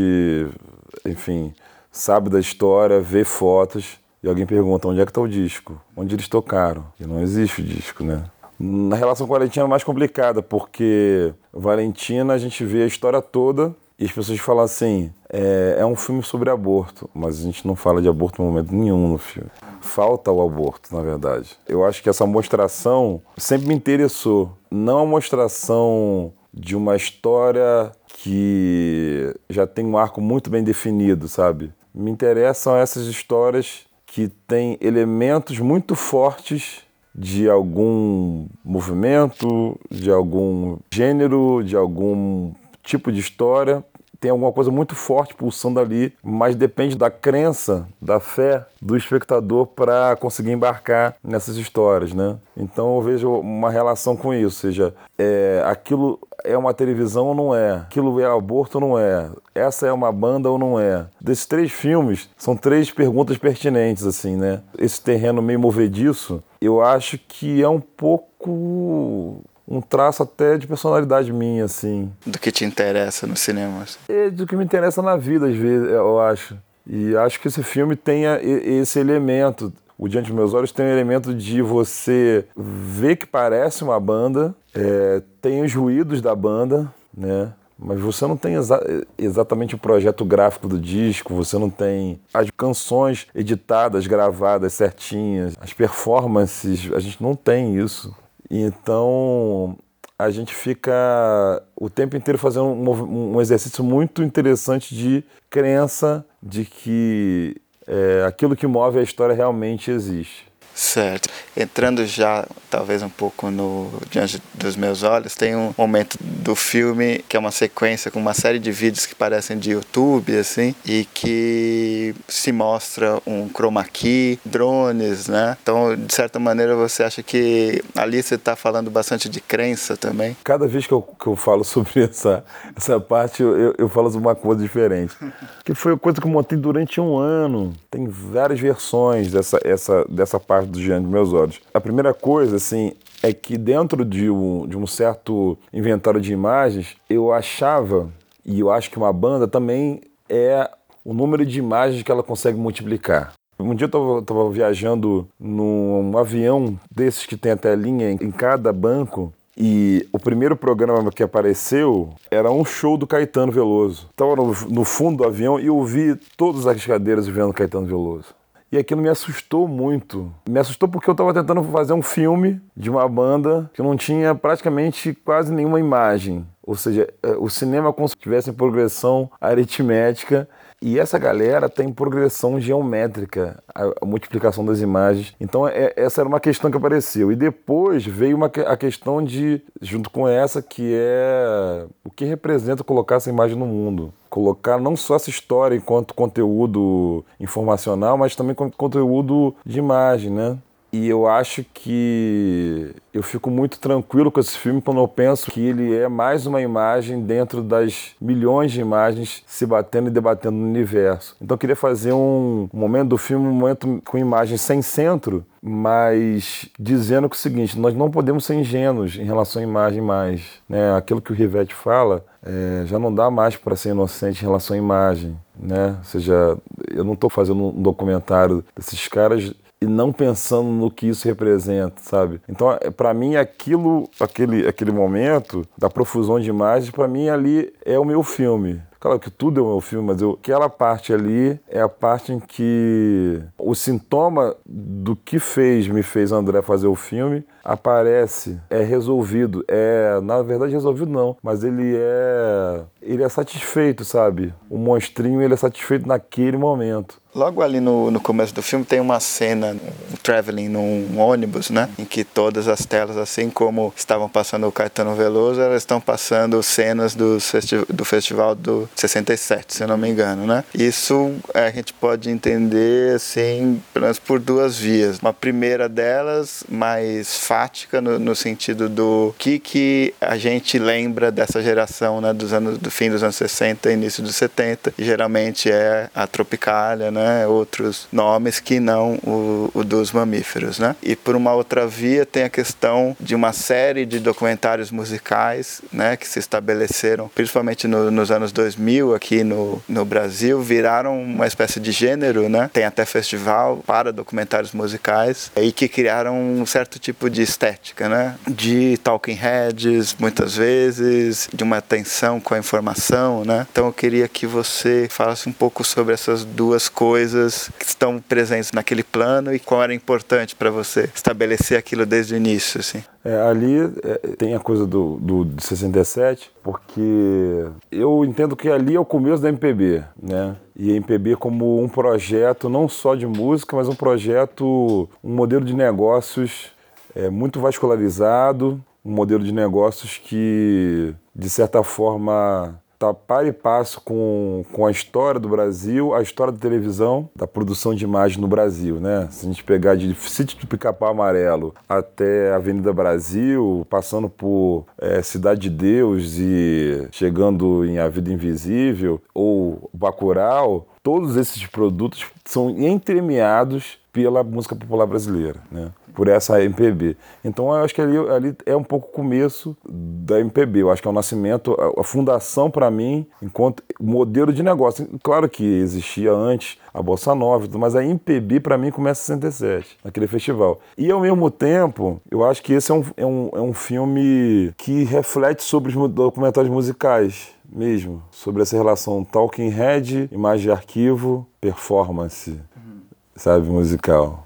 enfim, 1.04 1.52
sabe 1.94 2.28
da 2.28 2.40
história, 2.40 3.00
vê 3.00 3.24
fotos 3.24 4.00
e 4.22 4.28
alguém 4.28 4.44
pergunta 4.44 4.88
onde 4.88 5.00
é 5.00 5.04
que 5.04 5.10
está 5.10 5.20
o 5.20 5.28
disco, 5.28 5.80
onde 5.96 6.14
eles 6.14 6.28
tocaram. 6.28 6.84
E 6.98 7.06
não 7.06 7.22
existe 7.22 7.62
o 7.62 7.64
disco, 7.64 8.02
né? 8.02 8.24
Na 8.58 8.96
relação 8.96 9.26
com 9.26 9.34
a 9.34 9.38
Valentina 9.38 9.64
é 9.64 9.68
mais 9.68 9.84
complicada, 9.84 10.42
porque 10.42 11.32
Valentina 11.52 12.34
a 12.34 12.38
gente 12.38 12.64
vê 12.64 12.82
a 12.82 12.86
história 12.86 13.22
toda 13.22 13.74
e 13.98 14.04
as 14.04 14.12
pessoas 14.12 14.38
falam 14.40 14.64
assim: 14.64 15.12
é, 15.30 15.76
é, 15.78 15.86
um 15.86 15.94
filme 15.94 16.22
sobre 16.22 16.50
aborto, 16.50 17.08
mas 17.14 17.38
a 17.38 17.42
gente 17.42 17.66
não 17.66 17.76
fala 17.76 18.02
de 18.02 18.08
aborto 18.08 18.42
em 18.42 18.44
momento 18.44 18.74
nenhum 18.74 19.08
no 19.08 19.18
filme. 19.18 19.50
Falta 19.80 20.32
o 20.32 20.42
aborto, 20.42 20.94
na 20.94 21.02
verdade. 21.02 21.56
Eu 21.68 21.84
acho 21.84 22.02
que 22.02 22.08
essa 22.08 22.26
mostração 22.26 23.20
sempre 23.36 23.68
me 23.68 23.74
interessou. 23.74 24.56
Não 24.70 24.98
a 24.98 25.06
mostração 25.06 26.32
de 26.52 26.74
uma 26.74 26.96
história 26.96 27.92
que 28.06 29.34
já 29.50 29.66
tem 29.66 29.84
um 29.84 29.98
arco 29.98 30.20
muito 30.20 30.48
bem 30.48 30.62
definido, 30.62 31.28
sabe? 31.28 31.72
Me 31.94 32.10
interessam 32.10 32.76
essas 32.76 33.06
histórias 33.06 33.86
que 34.04 34.28
têm 34.48 34.76
elementos 34.80 35.58
muito 35.60 35.94
fortes 35.94 36.82
de 37.14 37.48
algum 37.48 38.48
movimento, 38.64 39.78
de 39.88 40.10
algum 40.10 40.78
gênero, 40.92 41.62
de 41.62 41.76
algum 41.76 42.52
tipo 42.82 43.12
de 43.12 43.20
história 43.20 43.84
tem 44.21 44.30
alguma 44.30 44.52
coisa 44.52 44.71
muito 44.71 44.94
forte 44.94 45.35
pulsando 45.35 45.80
ali, 45.80 46.12
mas 46.23 46.54
depende 46.54 46.97
da 46.97 47.11
crença, 47.11 47.87
da 48.00 48.21
fé 48.21 48.66
do 48.80 48.97
espectador 48.97 49.66
para 49.66 50.16
conseguir 50.16 50.52
embarcar 50.52 51.16
nessas 51.23 51.56
histórias, 51.56 52.12
né? 52.12 52.37
Então 52.56 52.97
eu 52.97 53.02
vejo 53.02 53.30
uma 53.30 53.71
relação 53.71 54.16
com 54.16 54.33
isso, 54.33 54.44
ou 54.44 54.50
seja, 54.50 54.94
é, 55.18 55.62
aquilo 55.66 56.18
é 56.44 56.56
uma 56.56 56.75
televisão 56.75 57.28
ou 57.28 57.35
não 57.35 57.54
é? 57.54 57.73
Aquilo 57.73 58.21
é 58.21 58.26
aborto 58.26 58.78
ou 58.78 58.88
não 58.88 58.99
é? 58.99 59.30
Essa 59.54 59.87
é 59.87 59.92
uma 59.92 60.12
banda 60.12 60.50
ou 60.50 60.59
não 60.59 60.78
é? 60.78 61.06
Desses 61.21 61.47
três 61.47 61.73
filmes, 61.73 62.28
são 62.37 62.54
três 62.54 62.90
perguntas 62.90 63.38
pertinentes, 63.38 64.04
assim, 64.06 64.37
né? 64.37 64.61
Esse 64.78 65.00
terreno 65.00 65.40
meio 65.40 65.59
movediço, 65.59 66.42
eu 66.61 66.83
acho 66.83 67.18
que 67.18 67.62
é 67.62 67.68
um 67.68 67.80
pouco 67.80 69.42
um 69.66 69.80
traço 69.80 70.23
até 70.23 70.56
de 70.59 70.66
personalidade 70.66 71.33
minha, 71.33 71.64
assim. 71.64 72.11
Do 72.26 72.38
que 72.38 72.52
te 72.52 72.64
interessa 72.64 73.26
no 73.26 73.37
cinema. 73.37 73.83
assim. 73.83 73.99
É 74.09 74.30
do 74.30 74.47
que 74.47 74.54
me 74.56 74.64
interessa 74.64 75.00
na 75.02 75.16
vida, 75.16 75.47
às 75.47 75.54
vezes, 75.56 75.88
eu 75.88 76.21
acho. 76.21 76.56
E 76.87 77.16
acho 77.16 77.40
que 77.40 77.49
esse 77.49 77.62
filme 77.62 77.97
tenha 77.97 78.38
e- 78.42 78.78
esse 78.80 78.99
elemento. 78.99 79.73
O 79.97 80.09
Diante 80.09 80.26
dos 80.26 80.35
Meus 80.37 80.52
Olhos 80.52 80.73
tem 80.73 80.85
um 80.85 80.90
elemento 80.90 81.33
de 81.33 81.62
você 81.62 82.44
ver 82.56 83.16
que 83.16 83.25
parece 83.26 83.83
uma 83.85 83.99
banda, 84.00 84.54
é, 84.75 85.23
tem 85.40 85.62
os 85.62 85.73
ruídos 85.73 86.21
da 86.21 86.35
banda, 86.35 86.92
né? 87.16 87.52
Mas 87.78 88.00
você 88.00 88.26
não 88.26 88.37
tem 88.37 88.54
exa- 88.54 88.83
exatamente 89.16 89.75
o 89.75 89.78
projeto 89.78 90.25
gráfico 90.25 90.68
do 90.68 90.78
disco, 90.78 91.35
você 91.35 91.59
não 91.59 91.71
tem 91.71 92.21
as 92.33 92.49
canções 92.56 93.26
editadas, 93.35 94.06
gravadas 94.06 94.73
certinhas, 94.75 95.54
as 95.61 95.73
performances, 95.73 96.90
a 96.94 97.00
gente 97.00 97.23
não 97.23 97.35
tem 97.35 97.76
isso. 97.76 98.14
Então 98.62 99.76
a 100.18 100.30
gente 100.30 100.54
fica 100.54 101.62
o 101.76 101.90
tempo 101.90 102.16
inteiro 102.16 102.38
fazendo 102.38 102.66
um, 102.66 103.37
um 103.37 103.40
exercício 103.40 103.82
muito 103.82 104.23
interessante 104.23 104.94
de 104.94 105.25
crença 105.50 106.25
de 106.42 106.64
que 106.64 107.56
é, 107.87 108.25
aquilo 108.26 108.54
que 108.54 108.66
move 108.66 108.99
a 108.99 109.02
história 109.02 109.34
realmente 109.34 109.90
existe. 109.90 110.46
Certo. 110.75 111.28
Entrando 111.57 112.04
já, 112.04 112.47
talvez 112.69 113.02
um 113.02 113.09
pouco 113.09 113.50
no 113.50 113.90
Diante 114.11 114.43
dos 114.54 114.75
Meus 114.75 115.02
Olhos, 115.02 115.35
tem 115.35 115.54
um 115.54 115.73
momento 115.78 116.19
do 116.21 116.57
filme 116.57 117.25
que 117.28 117.37
é 117.37 117.40
uma 117.40 117.52
sequência 117.52 118.11
com 118.11 118.19
uma 118.19 118.35
série 118.35 118.59
de 118.59 118.73
vídeos 118.73 119.07
que 119.07 119.14
parecem 119.14 119.57
de 119.57 119.71
YouTube, 119.71 120.37
assim, 120.37 120.75
e 120.85 121.07
que 121.14 122.14
se 122.26 122.50
mostra 122.50 123.21
um 123.26 123.49
chroma 123.49 123.85
key, 123.85 124.38
drones, 124.45 125.28
né? 125.28 125.57
Então, 125.62 125.95
de 125.95 126.12
certa 126.12 126.40
maneira, 126.40 126.75
você 126.75 127.04
acha 127.04 127.23
que 127.23 127.83
ali 127.97 128.21
você 128.23 128.35
está 128.35 128.57
falando 128.57 128.90
bastante 128.90 129.28
de 129.28 129.40
crença 129.40 129.97
também? 129.97 130.37
Cada 130.43 130.66
vez 130.66 130.87
que 130.87 130.93
eu, 130.93 131.02
que 131.02 131.28
eu 131.28 131.37
falo 131.37 131.62
sobre 131.64 132.02
essa, 132.02 132.45
essa 132.75 132.99
parte, 132.99 133.43
eu, 133.43 133.75
eu, 133.78 133.88
falo 133.88 134.11
sobre 134.11 134.26
uma 134.26 134.35
coisa 134.35 134.62
diferente. 134.62 135.14
Que 135.64 135.75
foi 135.75 135.93
uma 135.93 135.99
coisa 135.99 136.21
que 136.21 136.26
eu 136.26 136.31
montei 136.31 136.59
durante 136.59 137.00
um 137.00 137.16
ano. 137.16 137.73
Tem 137.90 138.07
várias 138.07 138.61
versões 138.61 139.33
dessa, 139.33 139.59
essa, 139.64 140.04
dessa 140.11 140.38
parte 140.38 140.63
do 140.71 140.78
Diante 140.78 141.02
dos 141.02 141.12
Meus 141.12 141.33
Olhos. 141.33 141.61
A 141.73 141.80
primeira 141.80 142.12
coisa, 142.14 142.56
assim, 142.56 142.92
é 143.23 143.33
que 143.33 143.56
dentro 143.56 144.04
de 144.04 144.28
um, 144.30 144.66
de 144.66 144.76
um 144.76 144.87
certo 144.87 145.56
inventário 145.73 146.21
de 146.21 146.33
imagens, 146.33 146.97
eu 147.09 147.33
achava, 147.33 148.09
e 148.44 148.61
eu 148.61 148.71
acho 148.71 148.90
que 148.90 148.99
uma 148.99 149.12
banda 149.12 149.49
também 149.49 150.02
é 150.28 150.71
o 151.04 151.12
número 151.12 151.44
de 151.44 151.59
imagens 151.59 152.02
que 152.02 152.11
ela 152.11 152.23
consegue 152.23 152.59
multiplicar. 152.59 153.33
Um 153.59 153.75
dia 153.75 153.88
eu 153.92 154.18
estava 154.18 154.50
viajando 154.50 155.28
num 155.38 156.18
avião 156.18 156.78
desses 156.90 157.25
que 157.25 157.37
tem 157.37 157.52
a 157.52 157.56
telinha 157.56 158.11
em, 158.11 158.18
em 158.21 158.30
cada 158.30 158.73
banco 158.73 159.33
e 159.56 160.09
o 160.12 160.18
primeiro 160.18 160.56
programa 160.56 161.12
que 161.12 161.23
apareceu 161.23 162.11
era 162.30 162.50
um 162.50 162.64
show 162.64 162.97
do 162.97 163.06
Caetano 163.06 163.52
Veloso. 163.52 164.09
Estava 164.11 164.35
no, 164.35 164.52
no 164.68 164.85
fundo 164.85 165.18
do 165.18 165.25
avião 165.25 165.61
e 165.61 165.66
eu 165.66 165.83
vi 165.85 166.16
todas 166.37 166.66
as 166.66 166.85
cadeiras 166.85 167.28
vendo 167.28 167.52
Caetano 167.52 167.87
Veloso. 167.87 168.35
E 168.75 168.76
aquilo 168.76 169.00
me 169.00 169.09
assustou 169.09 169.69
muito. 169.69 170.35
Me 170.50 170.59
assustou 170.59 170.88
porque 170.88 171.09
eu 171.09 171.12
estava 171.12 171.33
tentando 171.33 171.62
fazer 171.62 171.93
um 171.93 172.02
filme 172.02 172.61
de 172.76 172.90
uma 172.90 173.09
banda 173.09 173.71
que 173.73 173.81
não 173.81 173.97
tinha 173.97 174.35
praticamente 174.35 175.14
quase 175.14 175.54
nenhuma 175.54 175.78
imagem. 175.78 176.45
Ou 176.61 176.75
seja, 176.75 177.09
eh, 177.23 177.37
o 177.38 177.49
cinema 177.49 177.93
como 177.93 178.09
se 178.09 178.16
tivesse 178.16 178.52
progressão 178.52 179.31
aritmética 179.40 180.49
e 180.84 180.98
essa 180.98 181.18
galera 181.18 181.66
tem 181.66 181.90
progressão 181.90 182.60
geométrica, 182.60 183.58
a, 183.74 184.04
multiplicação 184.04 184.62
das 184.62 184.82
imagens. 184.82 185.34
Então, 185.40 185.66
é, 185.66 185.94
essa 185.96 186.20
era 186.20 186.28
uma 186.28 186.38
questão 186.38 186.70
que 186.70 186.76
apareceu. 186.76 187.32
E 187.32 187.36
depois 187.36 188.04
veio 188.04 188.36
uma, 188.36 188.48
a 188.66 188.76
questão 188.76 189.24
de, 189.24 189.62
junto 189.80 190.10
com 190.10 190.28
essa, 190.28 190.60
que 190.60 190.92
é 190.94 191.86
o 192.04 192.10
que 192.10 192.26
representa 192.26 192.84
colocar 192.84 193.14
essa 193.14 193.30
imagem 193.30 193.56
no 193.56 193.64
mundo. 193.64 194.12
Colocar 194.28 194.78
não 194.78 194.94
só 194.94 195.16
essa 195.16 195.30
história 195.30 195.74
enquanto 195.74 196.12
conteúdo 196.12 197.24
informacional, 197.40 198.18
mas 198.18 198.36
também 198.36 198.54
como 198.54 198.70
conteúdo 198.70 199.54
de 199.64 199.78
imagem, 199.78 200.30
né? 200.30 200.58
E 200.96 201.08
eu 201.08 201.26
acho 201.26 201.66
que 201.74 202.94
eu 203.12 203.20
fico 203.20 203.50
muito 203.50 203.80
tranquilo 203.80 204.30
com 204.30 204.38
esse 204.38 204.56
filme 204.56 204.80
quando 204.80 205.00
eu 205.00 205.08
penso 205.08 205.50
que 205.50 205.60
ele 205.60 205.92
é 205.92 206.06
mais 206.06 206.46
uma 206.46 206.62
imagem 206.62 207.20
dentro 207.20 207.64
das 207.64 208.14
milhões 208.20 208.70
de 208.70 208.80
imagens 208.80 209.42
se 209.44 209.66
batendo 209.66 210.06
e 210.06 210.12
debatendo 210.12 210.56
no 210.56 210.64
universo. 210.64 211.34
Então 211.42 211.56
eu 211.56 211.58
queria 211.58 211.74
fazer 211.74 212.12
um, 212.12 212.68
momento 212.72 213.08
do 213.08 213.18
filme, 213.18 213.44
um 213.44 213.52
momento 213.52 214.00
com 214.04 214.16
imagens 214.16 214.60
sem 214.60 214.82
centro, 214.82 215.44
mas 215.60 216.68
dizendo 216.78 217.28
que 217.28 217.34
é 217.34 217.38
o 217.38 217.40
seguinte, 217.40 217.76
nós 217.76 217.92
não 217.92 218.08
podemos 218.08 218.44
ser 218.44 218.54
ingênuos 218.54 219.16
em 219.16 219.24
relação 219.24 219.60
à 219.60 219.64
imagem 219.64 220.00
mais. 220.00 220.42
Né? 220.68 220.96
Aquilo 220.96 221.20
que 221.20 221.32
o 221.32 221.34
Rivette 221.34 221.74
fala, 221.74 222.24
é, 222.40 222.84
já 222.86 223.00
não 223.00 223.12
dá 223.12 223.28
mais 223.32 223.56
para 223.56 223.74
ser 223.74 223.88
inocente 223.88 224.42
em 224.42 224.46
relação 224.46 224.76
à 224.76 224.78
imagem. 224.78 225.36
Né? 225.58 225.96
Ou 225.98 226.04
seja, 226.04 226.56
eu 226.88 227.02
não 227.02 227.14
estou 227.14 227.28
fazendo 227.28 227.64
um 227.64 227.82
documentário 227.82 228.64
desses 228.76 229.08
caras 229.08 229.52
e 229.81 229.87
não 229.87 230.12
pensando 230.12 230.69
no 230.71 230.90
que 230.90 231.09
isso 231.09 231.26
representa, 231.28 232.00
sabe? 232.00 232.40
Então, 232.49 232.69
para 232.97 233.12
mim, 233.12 233.37
aquilo, 233.37 234.09
aquele, 234.19 234.66
aquele 234.66 234.93
momento 234.93 235.66
da 235.76 235.90
profusão 235.90 236.40
de 236.40 236.49
imagens, 236.49 236.90
para 236.90 237.09
mim 237.09 237.28
ali 237.28 237.73
é 237.85 237.99
o 237.99 238.04
meu 238.04 238.23
filme. 238.23 238.81
Claro 239.04 239.21
que 239.21 239.31
tudo 239.31 239.61
é 239.61 239.62
o 239.62 239.66
meu 239.66 239.83
filme, 239.83 240.07
mas 240.07 240.23
eu, 240.23 240.38
aquela 240.40 240.71
parte 240.71 241.12
ali 241.12 241.61
é 241.69 241.78
a 241.78 241.88
parte 241.90 242.33
em 242.33 242.40
que 242.40 243.38
o 243.59 243.75
sintoma 243.75 244.57
do 244.64 245.14
que 245.14 245.38
fez, 245.38 245.87
me 245.87 246.02
fez 246.02 246.33
André 246.33 246.62
fazer 246.62 246.87
o 246.87 246.95
filme, 246.95 247.45
aparece, 247.62 248.59
é 248.71 248.83
resolvido. 248.83 249.62
É, 249.69 250.19
na 250.23 250.40
verdade, 250.40 250.73
resolvido 250.73 251.11
não, 251.11 251.37
mas 251.43 251.62
ele 251.62 251.95
é, 251.95 252.83
ele 253.02 253.23
é 253.23 253.28
satisfeito, 253.28 254.07
sabe? 254.07 254.54
O 254.71 254.78
monstrinho, 254.78 255.43
ele 255.43 255.52
é 255.52 255.59
satisfeito 255.59 256.09
naquele 256.09 256.57
momento. 256.57 257.21
Logo 257.34 257.62
ali 257.62 257.80
no, 257.80 258.12
no 258.12 258.20
começo 258.20 258.54
do 258.54 258.62
filme 258.62 258.84
tem 258.84 259.00
uma 259.00 259.18
cena, 259.18 259.76
um 260.12 260.16
traveling 260.22 260.68
num 260.68 261.18
ônibus, 261.18 261.68
né? 261.68 261.88
Em 261.98 262.04
que 262.04 262.22
todas 262.22 262.68
as 262.68 262.86
telas, 262.86 263.16
assim 263.16 263.50
como 263.50 263.92
estavam 263.96 264.28
passando 264.28 264.68
o 264.68 264.72
Caetano 264.72 265.16
Veloso, 265.16 265.60
elas 265.60 265.82
estão 265.82 266.00
passando 266.00 266.62
cenas 266.62 267.14
do, 267.16 267.40
festi 267.40 267.76
do 267.88 268.04
festival 268.04 268.54
do 268.54 268.88
67, 268.94 269.74
se 269.74 269.82
eu 269.82 269.88
não 269.88 269.98
me 269.98 270.08
engano, 270.08 270.46
né? 270.46 270.62
Isso 270.72 271.34
a 271.52 271.68
gente 271.70 271.92
pode 271.92 272.30
entender, 272.30 273.16
assim, 273.16 273.82
por 274.24 274.38
duas 274.38 274.78
vias. 274.78 275.18
Uma 275.18 275.32
primeira 275.32 275.88
delas, 275.88 276.62
mais 276.68 277.36
fática, 277.36 278.00
no, 278.00 278.16
no 278.16 278.36
sentido 278.36 278.88
do 278.88 279.34
que 279.36 279.58
que 279.58 280.14
a 280.20 280.36
gente 280.36 280.78
lembra 280.78 281.32
dessa 281.32 281.60
geração, 281.60 282.20
né? 282.20 282.32
Dos 282.32 282.52
anos, 282.52 282.78
do 282.78 282.92
fim 282.92 283.10
dos 283.10 283.24
anos 283.24 283.34
60 283.34 283.90
e 283.90 283.94
início 283.94 284.22
dos 284.22 284.36
70. 284.36 284.94
E 284.96 285.04
geralmente 285.04 285.68
é 285.68 286.08
a 286.14 286.28
Tropicália, 286.28 287.10
né? 287.25 287.47
outros 287.47 288.07
nomes 288.12 288.61
que 288.61 288.78
não 288.78 289.14
o, 289.23 289.71
o, 289.75 289.85
dos 289.85 290.12
mamíferos. 290.12 290.78
Né? 290.78 290.95
E 291.02 291.16
por 291.16 291.35
uma 291.35 291.52
outra 291.54 291.87
via 291.87 292.26
tem 292.26 292.45
a 292.45 292.50
questão 292.50 293.16
de 293.19 293.35
uma 293.35 293.52
série 293.52 294.04
de 294.04 294.21
documentários 294.21 294.90
musicais 294.90 295.81
né, 295.93 296.16
que 296.16 296.28
se 296.28 296.38
estabeleceram, 296.38 297.31
principalmente 297.35 297.88
no, 297.88 298.11
nos 298.11 298.31
anos 298.31 298.52
2000 298.52 299.14
aqui 299.14 299.43
no, 299.43 299.83
no 299.88 300.04
Brasil, 300.04 300.61
viraram 300.61 301.23
uma 301.23 301.47
espécie 301.47 301.81
de 301.81 301.90
gênero. 301.93 302.49
Né? 302.49 302.69
Tem 302.73 302.85
até 302.85 303.04
festival 303.07 303.83
para 303.87 304.12
documentários 304.12 304.73
musicais 304.73 305.50
e 305.57 305.73
que 305.73 305.88
criaram 305.88 306.38
um 306.38 306.66
certo 306.66 306.99
tipo 306.99 307.31
de 307.31 307.43
estética, 307.43 308.09
né? 308.09 308.37
de 308.47 308.99
talking 308.99 309.33
heads, 309.33 310.14
muitas 310.19 310.57
vezes, 310.57 311.49
de 311.52 311.64
uma 311.64 311.78
atenção 311.78 312.38
com 312.38 312.54
a 312.54 312.59
informação. 312.59 313.45
Né? 313.45 313.66
Então 313.71 313.87
eu 313.87 313.93
queria 313.93 314.28
que 314.28 314.47
você 314.47 315.07
falasse 315.11 315.49
um 315.49 315.52
pouco 315.52 315.83
sobre 315.83 316.12
essas 316.12 316.45
duas 316.45 316.88
coisas 316.88 317.13
coisas 317.14 317.71
que 317.78 317.85
estão 317.87 318.18
presentes 318.18 318.73
naquele 318.73 319.04
plano 319.04 319.54
e 319.54 319.61
qual 319.61 319.80
era 319.80 319.94
importante 319.94 320.56
para 320.56 320.68
você 320.68 321.09
estabelecer 321.14 321.78
aquilo 321.78 322.04
desde 322.04 322.35
o 322.35 322.37
início, 322.37 322.80
assim? 322.80 323.04
É, 323.25 323.40
ali 323.42 323.78
é, 324.02 324.18
tem 324.37 324.52
a 324.52 324.59
coisa 324.59 324.85
do, 324.85 325.16
do 325.21 325.44
de 325.44 325.62
67, 325.62 326.50
porque 326.61 327.68
eu 327.92 328.25
entendo 328.25 328.56
que 328.56 328.68
ali 328.68 328.97
é 328.97 328.99
o 328.99 329.04
começo 329.04 329.40
da 329.40 329.49
MPB, 329.49 330.02
né? 330.21 330.56
E 330.75 330.90
a 330.90 330.97
MPB 330.97 331.37
como 331.37 331.80
um 331.80 331.88
projeto 331.88 332.68
não 332.68 332.88
só 332.88 333.14
de 333.14 333.28
música, 333.28 333.76
mas 333.76 333.88
um 333.88 333.94
projeto, 333.94 335.09
um 335.23 335.37
modelo 335.37 335.64
de 335.64 335.73
negócios 335.73 336.73
é, 337.14 337.30
muito 337.30 337.61
vascularizado, 337.61 338.83
um 339.04 339.12
modelo 339.12 339.44
de 339.44 339.52
negócios 339.52 340.18
que, 340.18 341.14
de 341.33 341.49
certa 341.49 341.85
forma, 341.85 342.83
está 343.04 343.12
par 343.12 343.46
e 343.46 343.52
passo 343.52 344.00
com, 344.00 344.64
com 344.73 344.87
a 344.87 344.90
história 344.90 345.38
do 345.38 345.49
Brasil, 345.49 346.14
a 346.14 346.23
história 346.23 346.52
da 346.52 346.58
televisão, 346.58 347.28
da 347.37 347.46
produção 347.46 347.94
de 347.94 348.04
imagem 348.04 348.40
no 348.40 348.49
Brasil, 348.49 348.96
né? 348.96 349.28
Se 349.30 349.44
a 349.44 349.49
gente 349.49 349.62
pegar 349.62 349.96
de 349.96 350.14
sítio 350.14 350.58
do 350.58 350.66
Pica-Pau 350.66 351.11
Amarelo 351.11 351.75
até 351.88 352.54
Avenida 352.54 352.92
Brasil, 352.92 353.87
passando 353.90 354.28
por 354.28 354.87
é, 354.99 355.20
Cidade 355.23 355.62
de 355.62 355.70
Deus 355.70 356.38
e 356.38 357.08
chegando 357.11 357.84
em 357.84 357.99
A 357.99 358.08
Vida 358.08 358.32
Invisível 358.32 359.20
ou 359.34 359.90
Bacurau, 359.92 360.87
todos 361.02 361.37
esses 361.37 361.66
produtos 361.66 362.26
são 362.44 362.70
entremeados 362.70 363.99
pela 364.12 364.44
música 364.44 364.76
popular 364.76 365.06
brasileira, 365.06 365.61
né? 365.70 365.90
Por 366.14 366.28
essa 366.28 366.62
MPB. 366.62 367.16
Então 367.44 367.66
eu 367.66 367.85
acho 367.85 367.94
que 367.94 368.00
ali, 368.00 368.16
ali 368.30 368.56
é 368.64 368.75
um 368.75 368.85
pouco 368.85 369.09
o 369.09 369.11
começo 369.12 369.76
da 369.87 370.40
MPB. 370.40 370.83
Eu 370.83 370.90
acho 370.90 371.02
que 371.02 371.09
é 371.09 371.11
o 371.11 371.14
nascimento, 371.14 371.76
a, 371.78 372.00
a 372.00 372.04
fundação 372.04 372.71
para 372.71 372.90
mim, 372.90 373.26
enquanto 373.42 373.83
modelo 374.00 374.52
de 374.52 374.62
negócio. 374.62 375.06
Claro 375.23 375.49
que 375.49 375.64
existia 375.64 376.33
antes 376.33 376.78
a 376.92 377.02
Bossa 377.02 377.35
Nova, 377.35 377.66
mas 377.76 377.97
a 377.97 378.04
MPB 378.04 378.61
para 378.61 378.78
mim 378.78 378.90
começa 378.90 379.35
em 379.35 379.40
67, 379.40 379.99
naquele 380.04 380.28
festival. 380.28 380.80
E 380.97 381.11
ao 381.11 381.21
mesmo 381.21 381.50
tempo, 381.50 382.21
eu 382.30 382.44
acho 382.44 382.62
que 382.62 382.73
esse 382.73 382.92
é 382.92 382.94
um, 382.94 383.04
é 383.16 383.26
um, 383.26 383.50
é 383.54 383.61
um 383.61 383.75
filme 383.75 384.73
que 384.76 385.02
reflete 385.02 385.62
sobre 385.62 385.97
os 385.97 386.11
documentários 386.11 386.73
musicais 386.73 387.52
mesmo, 387.68 388.23
sobre 388.30 388.62
essa 388.62 388.76
relação 388.76 389.25
talking 389.25 389.68
head, 389.68 390.28
imagem 390.30 390.66
de 390.66 390.71
arquivo, 390.71 391.47
performance, 391.61 392.50
uhum. 392.50 393.00
sabe, 393.35 393.66
musical. 393.66 394.43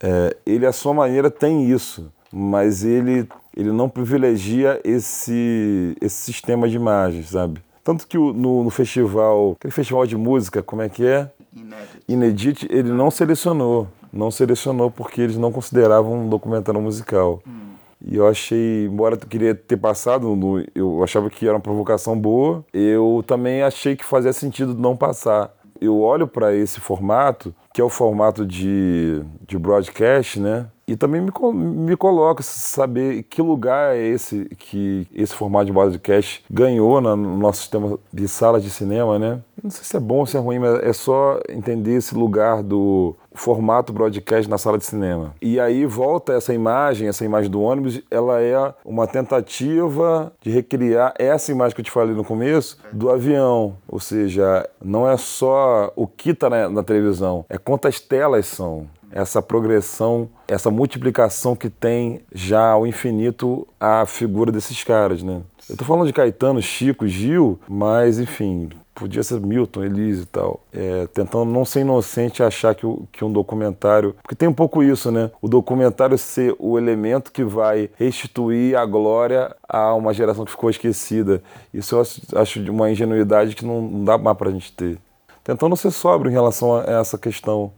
É, 0.00 0.36
ele, 0.44 0.66
à 0.66 0.72
sua 0.72 0.92
maneira, 0.94 1.30
tem 1.30 1.70
isso, 1.70 2.12
mas 2.32 2.84
ele, 2.84 3.28
ele 3.56 3.72
não 3.72 3.88
privilegia 3.88 4.80
esse, 4.84 5.96
esse 6.00 6.16
sistema 6.16 6.68
de 6.68 6.76
imagens, 6.76 7.30
sabe? 7.30 7.60
Tanto 7.82 8.06
que 8.06 8.18
no, 8.18 8.64
no 8.64 8.70
festival, 8.70 9.52
aquele 9.52 9.72
festival 9.72 10.06
de 10.06 10.16
música, 10.16 10.62
como 10.62 10.82
é 10.82 10.88
que 10.88 11.06
é? 11.06 11.30
Inedit. 11.54 12.02
Inedit, 12.08 12.68
ele 12.68 12.90
não 12.90 13.10
selecionou. 13.10 13.88
Não 14.12 14.30
selecionou 14.30 14.90
porque 14.90 15.20
eles 15.20 15.36
não 15.36 15.52
consideravam 15.52 16.24
um 16.24 16.28
documentário 16.28 16.80
musical. 16.80 17.40
Hum. 17.46 17.66
E 18.04 18.16
eu 18.16 18.26
achei, 18.26 18.86
embora 18.86 19.14
eu 19.14 19.18
queria 19.20 19.54
ter 19.54 19.76
passado, 19.76 20.36
eu 20.74 21.02
achava 21.02 21.30
que 21.30 21.46
era 21.46 21.54
uma 21.54 21.60
provocação 21.60 22.18
boa, 22.18 22.64
eu 22.72 23.24
também 23.26 23.62
achei 23.62 23.96
que 23.96 24.04
fazia 24.04 24.32
sentido 24.32 24.74
não 24.74 24.96
passar. 24.96 25.55
Eu 25.80 26.00
olho 26.00 26.26
para 26.26 26.54
esse 26.54 26.80
formato 26.80 27.54
que 27.72 27.80
é 27.80 27.84
o 27.84 27.90
formato 27.90 28.46
de, 28.46 29.22
de 29.46 29.58
broadcast, 29.58 30.40
né? 30.40 30.66
E 30.86 30.94
também 30.94 31.20
me, 31.20 31.32
me 31.52 31.96
coloca 31.96 32.42
saber 32.42 33.24
que 33.24 33.42
lugar 33.42 33.96
é 33.96 34.06
esse 34.06 34.44
que 34.56 35.06
esse 35.12 35.34
formato 35.34 35.66
de 35.66 35.72
broadcast 35.72 36.44
ganhou 36.48 37.00
no 37.00 37.16
nosso 37.36 37.60
sistema 37.60 37.98
de 38.12 38.28
sala 38.28 38.60
de 38.60 38.70
cinema, 38.70 39.18
né? 39.18 39.40
Não 39.62 39.70
sei 39.70 39.84
se 39.84 39.96
é 39.96 40.00
bom 40.00 40.18
ou 40.18 40.26
se 40.26 40.36
é 40.36 40.40
ruim, 40.40 40.58
mas 40.60 40.80
é 40.82 40.92
só 40.92 41.40
entender 41.48 41.96
esse 41.96 42.14
lugar 42.14 42.62
do 42.62 43.16
formato 43.34 43.92
broadcast 43.92 44.48
na 44.48 44.58
sala 44.58 44.78
de 44.78 44.84
cinema. 44.84 45.34
E 45.42 45.58
aí 45.58 45.84
volta 45.84 46.32
essa 46.32 46.54
imagem, 46.54 47.08
essa 47.08 47.24
imagem 47.24 47.50
do 47.50 47.60
ônibus, 47.60 48.00
ela 48.10 48.40
é 48.40 48.74
uma 48.84 49.06
tentativa 49.06 50.32
de 50.40 50.50
recriar 50.50 51.14
essa 51.18 51.50
imagem 51.52 51.74
que 51.74 51.80
eu 51.80 51.84
te 51.84 51.90
falei 51.90 52.14
no 52.14 52.24
começo 52.24 52.78
do 52.92 53.10
avião. 53.10 53.76
Ou 53.88 53.98
seja, 53.98 54.68
não 54.82 55.08
é 55.08 55.16
só 55.16 55.92
o 55.96 56.06
que 56.06 56.30
está 56.30 56.48
na, 56.48 56.68
na 56.68 56.82
televisão, 56.82 57.44
é 57.48 57.58
quantas 57.58 58.00
telas 58.00 58.46
são 58.46 58.86
essa 59.16 59.40
progressão, 59.40 60.28
essa 60.46 60.70
multiplicação 60.70 61.56
que 61.56 61.70
tem 61.70 62.20
já 62.34 62.72
ao 62.72 62.86
infinito 62.86 63.66
a 63.80 64.04
figura 64.04 64.52
desses 64.52 64.84
caras, 64.84 65.22
né? 65.22 65.40
Eu 65.70 65.76
tô 65.76 65.86
falando 65.86 66.06
de 66.06 66.12
Caetano, 66.12 66.60
Chico, 66.60 67.08
Gil, 67.08 67.58
mas 67.66 68.18
enfim, 68.18 68.68
podia 68.94 69.22
ser 69.22 69.40
Milton, 69.40 69.84
Elise 69.84 70.24
e 70.24 70.26
tal. 70.26 70.60
É, 70.70 71.08
tentando 71.14 71.46
não 71.46 71.64
ser 71.64 71.80
inocente 71.80 72.42
achar 72.42 72.74
que, 72.74 72.86
que 73.10 73.24
um 73.24 73.32
documentário. 73.32 74.14
Porque 74.22 74.34
tem 74.34 74.48
um 74.48 74.52
pouco 74.52 74.82
isso, 74.82 75.10
né? 75.10 75.30
O 75.40 75.48
documentário 75.48 76.18
ser 76.18 76.54
o 76.58 76.76
elemento 76.76 77.32
que 77.32 77.42
vai 77.42 77.88
restituir 77.96 78.76
a 78.76 78.84
glória 78.84 79.56
a 79.66 79.94
uma 79.94 80.12
geração 80.12 80.44
que 80.44 80.50
ficou 80.50 80.68
esquecida. 80.68 81.42
Isso 81.72 81.94
eu 81.94 82.02
acho, 82.02 82.20
acho 82.34 82.62
de 82.62 82.70
uma 82.70 82.90
ingenuidade 82.90 83.56
que 83.56 83.64
não, 83.64 83.80
não 83.80 84.04
dá 84.04 84.18
mais 84.18 84.36
pra 84.36 84.50
gente 84.50 84.70
ter. 84.72 84.98
Tentando 85.42 85.76
ser 85.76 85.92
sóbrio 85.92 86.28
em 86.28 86.34
relação 86.34 86.74
a 86.74 86.82
essa 86.82 87.16
questão, 87.16 87.72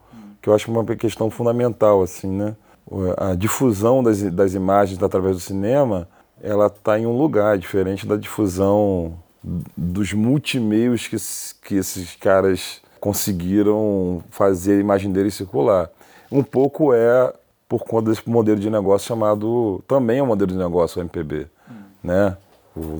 que 0.49 0.51
eu 0.51 0.55
acho 0.55 0.71
uma 0.71 0.85
questão 0.97 1.31
fundamental, 1.31 2.03
assim, 2.03 2.29
né? 2.29 2.57
A 3.19 3.35
difusão 3.35 4.03
das, 4.03 4.23
das 4.23 4.55
imagens 4.55 5.03
através 5.03 5.37
do 5.37 5.41
cinema, 5.41 6.09
ela 6.43 6.69
está 6.69 6.99
em 6.99 7.07
um 7.07 7.17
lugar 7.17 7.59
diferente 7.59 8.07
da 8.07 8.17
difusão 8.17 9.13
dos 9.77 10.15
multimeios 10.15 11.07
que, 11.07 11.17
que 11.67 11.75
esses 11.75 12.17
caras 12.17 12.81
conseguiram 12.99 14.23
fazer 14.31 14.79
a 14.79 14.81
imagem 14.81 15.13
deles 15.13 15.35
circular. 15.35 15.91
Um 16.33 16.43
pouco 16.43 16.95
é 16.95 17.33
por 17.69 17.85
conta 17.85 18.09
desse 18.09 18.29
modelo 18.29 18.59
de 18.59 18.71
negócio 18.71 19.07
chamado, 19.07 19.85
também 19.87 20.21
é 20.21 20.23
um 20.23 20.27
modelo 20.27 20.51
de 20.51 20.57
negócio 20.57 20.99
o 20.99 21.05
MPB, 21.05 21.47
hum. 21.71 21.75
né? 22.03 22.37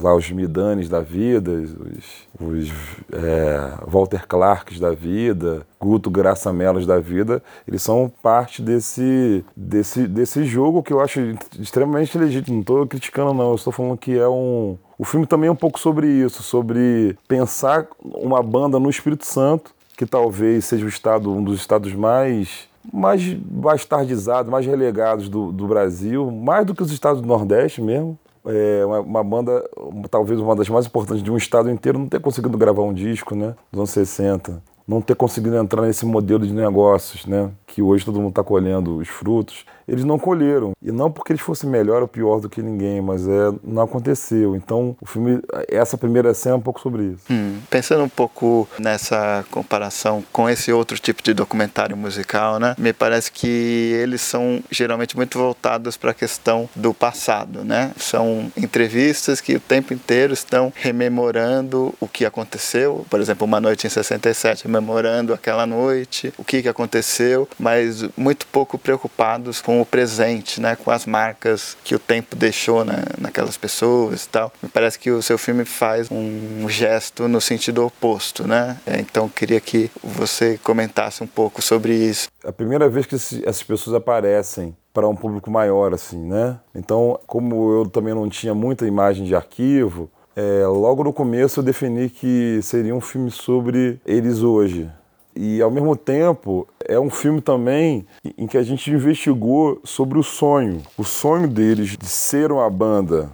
Lá 0.01 0.15
os 0.15 0.29
Midanes 0.31 0.89
da 0.89 1.01
vida, 1.01 1.51
os, 1.51 2.27
os 2.39 2.69
é, 3.11 3.73
Walter 3.87 4.27
Clarks 4.27 4.79
da 4.79 4.91
vida, 4.91 5.65
Guto 5.79 6.09
Graça 6.09 6.51
Melos 6.51 6.85
da 6.85 6.99
vida, 6.99 7.41
eles 7.67 7.81
são 7.81 8.11
parte 8.21 8.61
desse, 8.61 9.43
desse, 9.55 10.07
desse 10.07 10.43
jogo 10.43 10.83
que 10.83 10.93
eu 10.93 10.99
acho 10.99 11.19
extremamente 11.59 12.17
legítimo. 12.17 12.55
Não 12.55 12.61
estou 12.61 12.87
criticando, 12.87 13.33
não, 13.33 13.49
eu 13.49 13.55
estou 13.55 13.73
falando 13.73 13.97
que 13.97 14.17
é 14.17 14.27
um, 14.27 14.77
o 14.97 15.05
filme 15.05 15.25
também 15.25 15.47
é 15.47 15.51
um 15.51 15.55
pouco 15.55 15.79
sobre 15.79 16.07
isso, 16.07 16.43
sobre 16.43 17.17
pensar 17.27 17.87
uma 18.03 18.43
banda 18.43 18.79
no 18.79 18.89
Espírito 18.89 19.25
Santo, 19.25 19.73
que 19.97 20.05
talvez 20.05 20.65
seja 20.65 20.85
o 20.85 20.89
estado, 20.89 21.31
um 21.31 21.43
dos 21.43 21.59
estados 21.59 21.93
mais 21.93 22.67
mais 22.91 23.33
bastardizados, 23.33 24.49
mais 24.49 24.65
relegados 24.65 25.29
do, 25.29 25.51
do 25.51 25.67
Brasil, 25.67 26.31
mais 26.31 26.65
do 26.65 26.73
que 26.73 26.81
os 26.81 26.91
estados 26.91 27.21
do 27.21 27.27
Nordeste 27.27 27.81
mesmo. 27.81 28.17
É 28.45 28.85
uma, 28.85 28.99
uma, 29.01 29.23
banda, 29.23 29.69
talvez 30.09 30.39
uma 30.39 30.55
das 30.55 30.69
mais 30.69 30.85
importantes 30.85 31.23
de 31.23 31.31
um 31.31 31.37
estado 31.37 31.69
inteiro, 31.69 31.99
não 31.99 32.07
ter 32.07 32.19
conseguido 32.19 32.57
gravar 32.57 32.83
um 32.83 32.93
disco, 32.93 33.35
né? 33.35 33.55
Dos 33.71 33.79
anos 33.79 33.89
60. 33.91 34.61
Não 34.87 35.01
ter 35.01 35.15
conseguido 35.15 35.55
entrar 35.57 35.83
nesse 35.83 36.05
modelo 36.05 36.47
de 36.47 36.53
negócios, 36.53 37.25
né? 37.25 37.51
Que 37.67 37.81
hoje 37.81 38.05
todo 38.05 38.19
mundo 38.19 38.29
está 38.29 38.43
colhendo 38.43 38.97
os 38.97 39.07
frutos 39.07 39.65
eles 39.89 40.05
não 40.05 40.19
colheram. 40.19 40.73
E 40.81 40.91
não 40.91 41.11
porque 41.11 41.33
eles 41.33 41.41
fossem 41.41 41.69
melhor 41.69 42.01
ou 42.01 42.07
pior 42.07 42.39
do 42.39 42.49
que 42.49 42.61
ninguém, 42.61 43.01
mas 43.01 43.27
é, 43.27 43.51
não 43.63 43.83
aconteceu. 43.83 44.55
Então, 44.55 44.95
o 45.01 45.05
filme, 45.05 45.41
essa 45.67 45.97
primeira 45.97 46.33
cena 46.33 46.55
é 46.55 46.57
um 46.57 46.61
pouco 46.61 46.79
sobre 46.79 47.03
isso. 47.03 47.23
Hum, 47.29 47.57
pensando 47.69 48.03
um 48.03 48.09
pouco 48.09 48.67
nessa 48.79 49.43
comparação 49.51 50.23
com 50.31 50.49
esse 50.49 50.71
outro 50.71 50.97
tipo 50.97 51.23
de 51.23 51.33
documentário 51.33 51.97
musical, 51.97 52.59
né? 52.59 52.75
Me 52.77 52.93
parece 52.93 53.31
que 53.31 53.47
eles 53.47 54.21
são 54.21 54.61
geralmente 54.69 55.15
muito 55.15 55.37
voltados 55.37 55.97
para 55.97 56.11
a 56.11 56.13
questão 56.13 56.69
do 56.75 56.93
passado, 56.93 57.63
né? 57.63 57.91
São 57.97 58.51
entrevistas 58.55 59.41
que 59.41 59.55
o 59.55 59.59
tempo 59.59 59.93
inteiro 59.93 60.33
estão 60.33 60.71
rememorando 60.75 61.93
o 61.99 62.07
que 62.07 62.25
aconteceu. 62.25 63.05
Por 63.09 63.19
exemplo, 63.19 63.45
Uma 63.45 63.59
Noite 63.59 63.87
em 63.87 63.89
67, 63.89 64.65
rememorando 64.65 65.33
aquela 65.33 65.65
noite, 65.65 66.33
o 66.37 66.43
que, 66.43 66.61
que 66.61 66.69
aconteceu, 66.69 67.47
mas 67.57 68.07
muito 68.15 68.45
pouco 68.47 68.77
preocupados 68.77 69.61
com 69.61 69.78
o 69.81 69.85
presente, 69.85 70.59
né, 70.61 70.75
com 70.75 70.91
as 70.91 71.05
marcas 71.05 71.77
que 71.83 71.95
o 71.95 71.99
tempo 71.99 72.35
deixou 72.35 72.85
naquelas 73.17 73.57
pessoas 73.57 74.25
e 74.25 74.29
tal. 74.29 74.51
Me 74.61 74.69
parece 74.69 74.97
que 74.97 75.11
o 75.11 75.21
seu 75.21 75.37
filme 75.37 75.65
faz 75.65 76.09
um 76.11 76.67
gesto 76.69 77.27
no 77.27 77.41
sentido 77.41 77.85
oposto, 77.85 78.47
né? 78.47 78.77
É, 78.85 78.99
então 78.99 79.27
queria 79.29 79.59
que 79.59 79.89
você 80.03 80.59
comentasse 80.63 81.23
um 81.23 81.27
pouco 81.27 81.61
sobre 81.61 81.93
isso. 81.93 82.27
A 82.43 82.51
primeira 82.51 82.89
vez 82.89 83.05
que 83.05 83.15
essas 83.15 83.63
pessoas 83.63 83.95
aparecem 83.95 84.75
para 84.93 85.07
um 85.07 85.15
público 85.15 85.51
maior, 85.51 85.93
assim, 85.93 86.17
né? 86.17 86.59
Então, 86.73 87.19
como 87.27 87.71
eu 87.71 87.89
também 87.89 88.13
não 88.13 88.27
tinha 88.27 88.53
muita 88.55 88.85
imagem 88.85 89.25
de 89.25 89.35
arquivo, 89.35 90.09
é, 90.35 90.65
logo 90.65 91.03
no 91.03 91.13
começo 91.13 91.59
eu 91.59 91.63
defini 91.63 92.09
que 92.09 92.59
seria 92.61 92.95
um 92.95 93.01
filme 93.01 93.29
sobre 93.29 93.99
eles 94.05 94.41
hoje, 94.41 94.89
e 95.35 95.61
ao 95.61 95.71
mesmo 95.71 95.95
tempo 95.95 96.67
é 96.89 96.99
um 96.99 97.09
filme 97.09 97.39
também 97.39 98.07
em 98.35 98.47
que 98.47 98.57
a 98.57 98.63
gente 98.63 98.89
investigou 98.89 99.79
sobre 99.83 100.17
o 100.17 100.23
sonho, 100.23 100.81
o 100.97 101.03
sonho 101.03 101.47
deles 101.47 101.95
de 101.95 102.07
ser 102.07 102.51
uma 102.51 102.67
banda, 102.67 103.29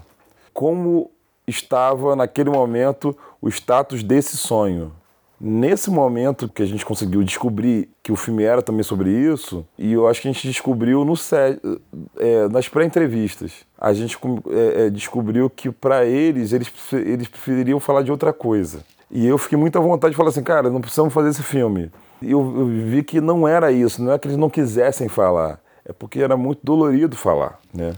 como 0.54 1.10
estava 1.48 2.18
naquele 2.18 2.50
momento 2.50 3.16
o 3.42 3.48
status 3.48 4.04
desse 4.04 4.36
sonho. 4.36 4.92
Nesse 5.40 5.90
momento 5.90 6.50
que 6.50 6.64
a 6.64 6.66
gente 6.66 6.86
conseguiu 6.86 7.24
descobrir 7.24 7.90
que 8.04 8.12
o 8.12 8.16
filme 8.18 8.44
era 8.44 8.62
também 8.62 8.84
sobre 8.84 9.10
isso, 9.10 9.66
e 9.78 9.94
eu 9.94 10.08
acho 10.08 10.22
que 10.22 10.28
a 10.28 10.32
gente 10.34 10.48
descobriu 10.48 11.06
no 11.06 11.16
set, 11.16 11.60
é, 12.18 12.50
nas 12.50 12.68
pré-entrevistas, 12.68 13.66
a 13.78 13.94
gente 13.94 14.18
é, 14.50 14.86
é 14.86 14.90
descobriu 14.90 15.50
que 15.50 15.72
para 15.72 16.06
eles, 16.06 16.52
eles, 16.52 16.72
eles 16.92 17.30
falar 17.80 18.02
de 18.02 18.12
outra 18.12 18.34
coisa. 18.34 18.84
E 19.10 19.26
eu 19.26 19.38
fiquei 19.38 19.58
muito 19.58 19.78
à 19.78 19.82
vontade 19.82 20.12
de 20.12 20.18
falar 20.18 20.30
assim, 20.30 20.44
cara, 20.44 20.70
não 20.70 20.82
precisamos 20.82 21.14
fazer 21.14 21.30
esse 21.30 21.44
filme. 21.44 21.90
Eu, 22.30 22.42
eu 22.58 22.66
vi 22.66 23.04
que 23.04 23.22
não 23.22 23.48
era 23.48 23.72
isso, 23.72 24.02
não 24.04 24.12
é 24.12 24.20
que 24.20 24.28
eles 24.28 24.38
não 24.38 24.50
quisessem 24.50 25.08
falar, 25.08 25.60
é 25.86 25.94
porque 25.94 26.20
era 26.20 26.36
muito 26.36 26.60
dolorido 26.64 27.16
falar, 27.16 27.60
né? 27.74 27.94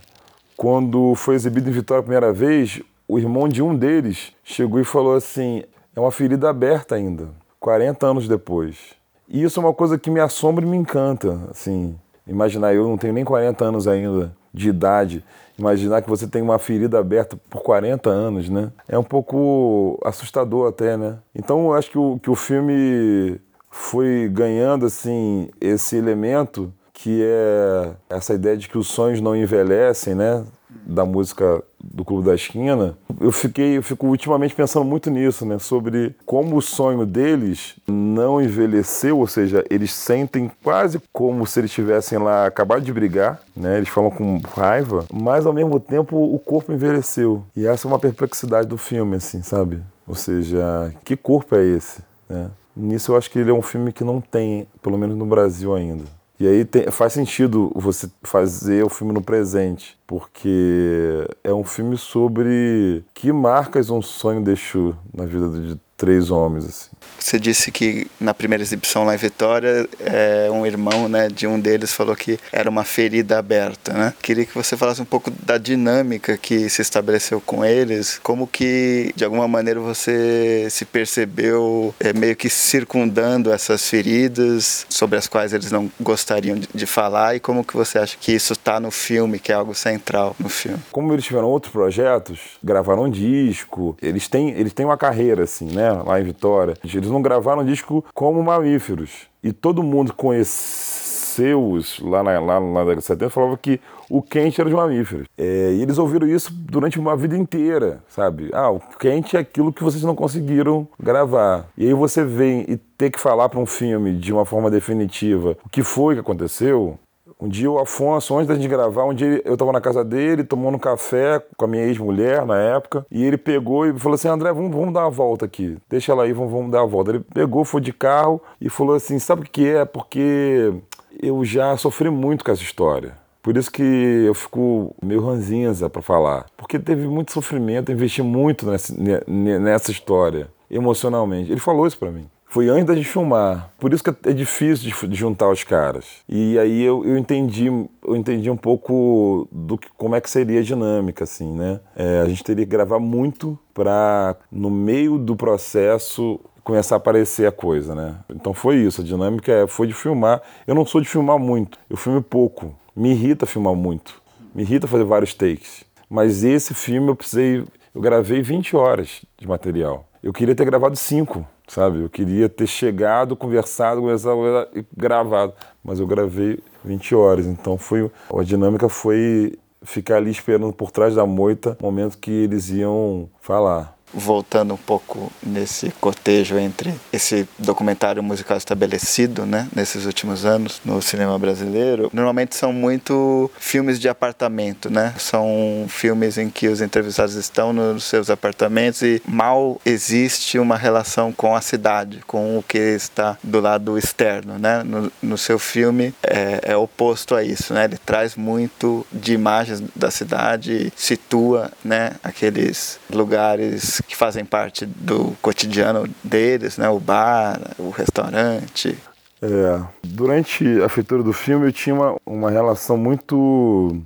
Quando 0.55 1.13
foi 1.15 1.35
exibido 1.35 1.69
em 1.69 1.73
Vitória 1.73 1.99
a 1.99 2.03
primeira 2.03 2.33
vez, 2.33 2.81
o 3.07 3.17
irmão 3.17 3.47
de 3.47 3.61
um 3.61 3.75
deles 3.75 4.33
chegou 4.43 4.79
e 4.79 4.83
falou 4.83 5.15
assim: 5.15 5.63
é 5.95 5.99
uma 5.99 6.11
ferida 6.11 6.49
aberta 6.49 6.95
ainda, 6.95 7.29
40 7.59 8.05
anos 8.05 8.27
depois. 8.27 8.95
E 9.29 9.43
isso 9.43 9.59
é 9.59 9.63
uma 9.63 9.73
coisa 9.73 9.97
que 9.97 10.09
me 10.09 10.19
assombra 10.19 10.65
e 10.65 10.67
me 10.67 10.77
encanta, 10.77 11.39
assim. 11.49 11.95
Imaginar, 12.25 12.73
eu 12.73 12.87
não 12.87 12.97
tenho 12.97 13.13
nem 13.13 13.23
40 13.23 13.63
anos 13.63 13.87
ainda 13.87 14.35
de 14.53 14.69
idade, 14.69 15.23
imaginar 15.57 16.01
que 16.01 16.09
você 16.09 16.27
tem 16.27 16.41
uma 16.41 16.57
ferida 16.57 16.99
aberta 16.99 17.37
por 17.49 17.61
40 17.61 18.09
anos, 18.09 18.49
né? 18.49 18.71
É 18.87 18.97
um 18.97 19.03
pouco 19.03 19.99
assustador 20.03 20.69
até, 20.69 20.97
né? 20.97 21.17
Então 21.33 21.65
eu 21.65 21.73
acho 21.73 21.91
que 21.91 21.97
o, 21.97 22.19
que 22.19 22.29
o 22.29 22.35
filme 22.35 23.39
foi 23.77 24.27
ganhando, 24.31 24.85
assim, 24.85 25.49
esse 25.61 25.95
elemento 25.95 26.73
que 26.91 27.21
é 27.23 27.91
essa 28.09 28.33
ideia 28.33 28.57
de 28.57 28.67
que 28.67 28.77
os 28.77 28.87
sonhos 28.87 29.21
não 29.21 29.35
envelhecem, 29.35 30.15
né? 30.15 30.43
Da 30.85 31.05
música 31.05 31.63
do 31.79 32.03
Clube 32.03 32.25
da 32.25 32.33
Esquina. 32.33 32.97
Eu 33.21 33.31
fiquei, 33.31 33.77
eu 33.77 33.83
fico 33.83 34.07
ultimamente 34.07 34.55
pensando 34.55 34.83
muito 34.83 35.11
nisso, 35.11 35.45
né? 35.45 35.59
Sobre 35.59 36.15
como 36.25 36.57
o 36.57 36.61
sonho 36.61 37.05
deles 37.05 37.75
não 37.87 38.41
envelheceu, 38.41 39.19
ou 39.19 39.27
seja, 39.27 39.63
eles 39.69 39.93
sentem 39.93 40.51
quase 40.63 40.99
como 41.13 41.45
se 41.45 41.59
eles 41.59 41.71
tivessem 41.71 42.17
lá 42.17 42.47
acabado 42.47 42.81
de 42.81 42.91
brigar, 42.91 43.39
né? 43.55 43.77
Eles 43.77 43.89
falam 43.89 44.09
com 44.09 44.41
raiva, 44.55 45.05
mas 45.13 45.45
ao 45.45 45.53
mesmo 45.53 45.79
tempo 45.79 46.17
o 46.17 46.39
corpo 46.39 46.73
envelheceu. 46.73 47.43
E 47.55 47.67
essa 47.67 47.87
é 47.87 47.89
uma 47.89 47.99
perplexidade 47.99 48.67
do 48.67 48.77
filme, 48.77 49.17
assim, 49.17 49.43
sabe? 49.43 49.81
Ou 50.07 50.15
seja, 50.15 50.91
que 51.05 51.15
corpo 51.15 51.55
é 51.55 51.63
esse, 51.63 52.01
né? 52.27 52.49
Nisso 52.77 53.11
eu 53.11 53.17
acho 53.17 53.29
que 53.29 53.39
ele 53.39 53.49
é 53.49 53.53
um 53.53 53.61
filme 53.61 53.91
que 53.91 54.03
não 54.03 54.21
tem, 54.21 54.67
pelo 54.81 54.97
menos 54.97 55.17
no 55.17 55.25
Brasil 55.25 55.75
ainda. 55.75 56.03
E 56.39 56.47
aí 56.47 56.63
tem, 56.63 56.91
faz 56.91 57.13
sentido 57.13 57.71
você 57.73 58.07
fazer 58.21 58.83
o 58.85 58.89
filme 58.89 59.11
no 59.11 59.21
presente, 59.21 59.96
porque 60.07 61.27
é 61.43 61.53
um 61.53 61.65
filme 61.65 61.97
sobre 61.97 63.03
que 63.13 63.31
marcas 63.31 63.89
um 63.89 64.01
sonho 64.01 64.41
deixou 64.41 64.95
na 65.13 65.25
vida 65.25 65.49
de 65.49 65.77
três 65.97 66.29
homens. 66.29 66.65
Assim. 66.65 66.89
Você 67.19 67.39
disse 67.39 67.71
que 67.71 68.07
na 68.21 68.33
primeira 68.33 68.63
exibição 68.63 69.03
lá 69.03 69.15
em 69.15 69.17
Vitória, 69.17 69.89
é, 69.99 70.47
um 70.51 70.65
irmão 70.65 71.09
né, 71.09 71.27
de 71.27 71.47
um 71.47 71.59
deles 71.59 71.91
falou 71.91 72.15
que 72.15 72.39
era 72.51 72.69
uma 72.69 72.83
ferida 72.83 73.39
aberta. 73.39 73.91
Né? 73.91 74.13
Queria 74.21 74.45
que 74.45 74.53
você 74.53 74.77
falasse 74.77 75.01
um 75.01 75.05
pouco 75.05 75.31
da 75.31 75.57
dinâmica 75.57 76.37
que 76.37 76.69
se 76.69 76.81
estabeleceu 76.81 77.41
com 77.41 77.65
eles, 77.65 78.19
como 78.21 78.47
que 78.47 79.11
de 79.15 79.25
alguma 79.25 79.47
maneira 79.47 79.79
você 79.79 80.67
se 80.69 80.85
percebeu 80.85 81.93
é, 81.99 82.13
meio 82.13 82.35
que 82.35 82.49
circundando 82.49 83.51
essas 83.51 83.89
feridas 83.89 84.85
sobre 84.87 85.17
as 85.17 85.27
quais 85.27 85.51
eles 85.51 85.71
não 85.71 85.91
gostariam 85.99 86.57
de, 86.57 86.69
de 86.73 86.85
falar 86.85 87.35
e 87.35 87.39
como 87.39 87.63
que 87.63 87.75
você 87.75 87.97
acha 87.97 88.15
que 88.19 88.31
isso 88.31 88.53
está 88.53 88.79
no 88.79 88.91
filme, 88.91 89.39
que 89.39 89.51
é 89.51 89.55
algo 89.55 89.73
central 89.97 90.35
no 90.39 90.47
filme. 90.49 90.79
Como 90.91 91.11
eles 91.13 91.25
tiveram 91.25 91.49
outros 91.49 91.71
projetos, 91.71 92.57
gravaram 92.63 93.03
um 93.03 93.09
disco, 93.09 93.97
eles 94.01 94.27
têm, 94.27 94.51
eles 94.51 94.73
têm 94.73 94.85
uma 94.85 94.97
carreira 94.97 95.43
assim, 95.43 95.65
né, 95.65 95.91
lá 95.91 96.19
em 96.19 96.23
Vitória. 96.23 96.75
Eles 96.83 97.09
não 97.09 97.21
gravaram 97.21 97.65
disco 97.65 98.05
como 98.13 98.41
mamíferos. 98.43 99.27
E 99.43 99.51
todo 99.51 99.83
mundo 99.83 100.13
conheceu-os 100.13 101.99
lá 101.99 102.23
na, 102.23 102.39
lá 102.39 102.59
na 102.59 102.79
década 102.81 102.95
de 102.97 103.03
70 103.03 103.29
falava 103.29 103.57
que 103.57 103.79
o 104.09 104.21
quente 104.21 104.59
era 104.59 104.69
os 104.69 104.75
mamíferos. 104.75 105.25
É, 105.37 105.73
e 105.73 105.81
eles 105.81 105.97
ouviram 105.97 106.27
isso 106.27 106.51
durante 106.53 106.99
uma 106.99 107.15
vida 107.15 107.37
inteira, 107.37 108.01
sabe? 108.07 108.49
Ah, 108.53 108.71
o 108.71 108.79
quente 108.79 109.35
é 109.35 109.39
aquilo 109.39 109.71
que 109.71 109.83
vocês 109.83 110.03
não 110.03 110.15
conseguiram 110.15 110.87
gravar. 110.99 111.65
E 111.77 111.85
aí 111.85 111.93
você 111.93 112.23
vem 112.23 112.65
e 112.67 112.77
ter 112.77 113.11
que 113.11 113.19
falar 113.19 113.49
para 113.49 113.59
um 113.59 113.65
filme 113.65 114.13
de 114.13 114.33
uma 114.33 114.45
forma 114.45 114.71
definitiva 114.71 115.55
o 115.63 115.69
que 115.69 115.83
foi 115.83 116.15
que 116.15 116.21
aconteceu, 116.21 116.97
um 117.39 117.47
dia 117.47 117.69
o 117.69 117.79
Afonso, 117.79 118.35
antes 118.35 118.47
da 118.47 118.55
gente 118.55 118.67
gravar, 118.67 119.05
um 119.05 119.13
dia 119.13 119.41
eu 119.45 119.55
tava 119.55 119.71
na 119.71 119.81
casa 119.81 120.03
dele, 120.03 120.43
tomando 120.43 120.75
um 120.75 120.79
café 120.79 121.41
com 121.55 121.65
a 121.65 121.67
minha 121.67 121.83
ex-mulher 121.83 122.45
na 122.45 122.57
época, 122.57 123.05
e 123.11 123.23
ele 123.23 123.37
pegou 123.37 123.85
e 123.85 123.97
falou 123.97 124.15
assim: 124.15 124.27
André, 124.27 124.51
vamos, 124.51 124.75
vamos 124.75 124.93
dar 124.93 125.01
uma 125.01 125.11
volta 125.11 125.45
aqui. 125.45 125.77
Deixa 125.89 126.11
ela 126.11 126.23
aí, 126.23 126.33
vamos, 126.33 126.51
vamos 126.51 126.71
dar 126.71 126.81
uma 126.81 126.87
volta. 126.87 127.11
Ele 127.11 127.19
pegou, 127.19 127.63
foi 127.63 127.81
de 127.81 127.93
carro 127.93 128.41
e 128.59 128.69
falou 128.69 128.95
assim: 128.95 129.19
sabe 129.19 129.43
o 129.43 129.45
que 129.49 129.67
é? 129.67 129.85
Porque 129.85 130.73
eu 131.21 131.43
já 131.45 131.75
sofri 131.77 132.09
muito 132.09 132.43
com 132.43 132.51
essa 132.51 132.63
história. 132.63 133.15
Por 133.41 133.55
isso 133.55 133.71
que 133.71 133.81
eu 133.81 134.33
fico 134.33 134.93
meio 135.01 135.25
ranzinza 135.25 135.89
para 135.89 136.01
falar. 136.01 136.47
Porque 136.57 136.77
teve 136.77 137.07
muito 137.07 137.31
sofrimento, 137.31 137.91
investi 137.91 138.21
muito 138.21 138.69
nessa, 138.69 138.93
nessa 139.25 139.89
história, 139.89 140.49
emocionalmente. 140.69 141.49
Ele 141.49 141.59
falou 141.61 141.87
isso 141.87 141.97
para 141.97 142.11
mim. 142.11 142.27
Foi 142.49 142.69
antes 142.69 142.85
da 142.85 142.95
gente 142.95 143.09
filmar. 143.09 143.71
Por 143.77 143.93
isso 143.93 144.03
que 144.03 144.29
é 144.29 144.33
difícil 144.33 144.89
de, 144.89 145.15
juntar 145.15 145.49
os 145.49 145.63
caras. 145.63 146.05
E 146.29 146.57
aí 146.57 146.81
eu, 146.81 147.03
eu, 147.05 147.17
entendi 147.17 147.65
eu 147.67 148.15
entendi 148.15 148.49
um 148.49 148.55
pouco 148.55 149.47
do 149.51 149.77
que, 149.77 149.89
como 149.97 150.15
é 150.15 150.21
que 150.21 150.29
seria 150.29 150.61
a 150.61 150.63
dinâmica, 150.63 151.25
assim, 151.25 151.51
né? 151.51 151.81
É, 151.95 152.21
a 152.21 152.29
gente 152.29 152.43
teria 152.43 152.65
que 152.65 152.71
gravar 152.71 152.99
muito 152.99 153.59
para, 153.73 154.37
no 154.49 154.69
meio 154.69 155.17
do 155.17 155.35
processo, 155.35 156.39
começar 156.63 156.95
a 156.95 156.97
aparecer 156.97 157.47
a 157.47 157.51
coisa, 157.51 157.93
né? 157.93 158.15
Então 158.29 158.53
foi 158.53 158.77
isso, 158.77 159.01
a 159.01 159.03
dinâmica 159.03 159.51
é, 159.51 159.67
foi 159.67 159.85
de 159.85 159.93
filmar. 159.93 160.41
Eu 160.65 160.73
não 160.73 160.85
sou 160.85 161.01
de 161.01 161.07
filmar 161.07 161.37
muito, 161.37 161.77
eu 161.89 161.97
filmo 161.97 162.21
pouco. 162.21 162.73
Me 162.95 163.11
irrita 163.11 163.45
filmar 163.45 163.75
muito, 163.75 164.21
me 164.55 164.63
irrita 164.63 164.87
fazer 164.87 165.03
vários 165.03 165.33
takes. 165.33 165.83
Mas 166.09 166.43
esse 166.43 166.73
filme 166.73 167.09
eu 167.09 167.15
precisei, 167.15 167.63
eu 167.93 168.01
gravei 168.01 168.41
20 168.41 168.75
horas 168.75 169.23
de 169.37 169.47
material. 169.47 170.07
Eu 170.27 170.33
queria 170.33 170.53
ter 170.53 170.65
gravado 170.65 170.93
5 170.93 171.47
sabe? 171.69 172.01
Eu 172.01 172.09
queria 172.09 172.49
ter 172.49 172.67
chegado, 172.67 173.33
conversado, 173.33 174.01
conversado 174.01 174.41
e 174.75 174.85
gravado, 174.95 175.53
mas 175.81 176.01
eu 176.01 176.05
gravei 176.05 176.59
20 176.83 177.15
horas, 177.15 177.45
então 177.45 177.77
foi 177.77 178.11
a 178.37 178.43
dinâmica 178.43 178.89
foi 178.89 179.57
ficar 179.81 180.17
ali 180.17 180.29
esperando 180.29 180.73
por 180.73 180.91
trás 180.91 181.15
da 181.15 181.25
moita 181.25 181.77
o 181.81 181.85
momento 181.85 182.17
que 182.17 182.29
eles 182.29 182.69
iam 182.69 183.29
falar 183.39 183.96
voltando 184.13 184.73
um 184.73 184.77
pouco 184.77 185.31
nesse 185.43 185.91
cotejo 185.99 186.57
entre 186.57 186.93
esse 187.11 187.47
documentário 187.57 188.21
musical 188.23 188.57
estabelecido, 188.57 189.45
né, 189.45 189.67
nesses 189.75 190.05
últimos 190.05 190.45
anos 190.45 190.81
no 190.83 191.01
cinema 191.01 191.37
brasileiro, 191.37 192.09
normalmente 192.13 192.55
são 192.55 192.71
muito 192.71 193.49
filmes 193.59 193.99
de 193.99 194.09
apartamento, 194.09 194.89
né? 194.89 195.13
São 195.17 195.85
filmes 195.87 196.37
em 196.37 196.49
que 196.49 196.67
os 196.67 196.81
entrevistados 196.81 197.35
estão 197.35 197.73
nos 197.73 198.03
seus 198.03 198.29
apartamentos 198.29 199.01
e 199.01 199.21
mal 199.27 199.79
existe 199.85 200.59
uma 200.59 200.77
relação 200.77 201.31
com 201.31 201.55
a 201.55 201.61
cidade, 201.61 202.21
com 202.25 202.57
o 202.57 202.63
que 202.63 202.77
está 202.77 203.37
do 203.43 203.59
lado 203.59 203.97
externo, 203.97 204.57
né? 204.57 204.83
No, 204.83 205.11
no 205.21 205.37
seu 205.37 205.59
filme 205.59 206.13
é, 206.23 206.61
é 206.63 206.77
oposto 206.77 207.35
a 207.35 207.43
isso, 207.43 207.73
né? 207.73 207.85
Ele 207.85 207.97
traz 207.97 208.35
muito 208.35 209.05
de 209.11 209.33
imagens 209.33 209.83
da 209.95 210.11
cidade, 210.11 210.91
situa, 210.95 211.71
né, 211.83 212.11
aqueles 212.23 212.99
lugares 213.11 213.96
que 214.03 214.15
fazem 214.15 214.45
parte 214.45 214.85
do 214.85 215.35
cotidiano 215.41 216.07
deles, 216.23 216.77
né? 216.77 216.89
O 216.89 216.99
bar, 216.99 217.59
o 217.77 217.89
restaurante. 217.89 218.97
É, 219.41 219.81
durante 220.03 220.65
a 220.81 220.89
feitura 220.89 221.21
do 221.21 221.31
filme 221.31 221.67
eu 221.67 221.71
tinha 221.71 221.95
uma, 221.95 222.15
uma 222.25 222.51
relação 222.51 222.97
muito. 222.97 224.01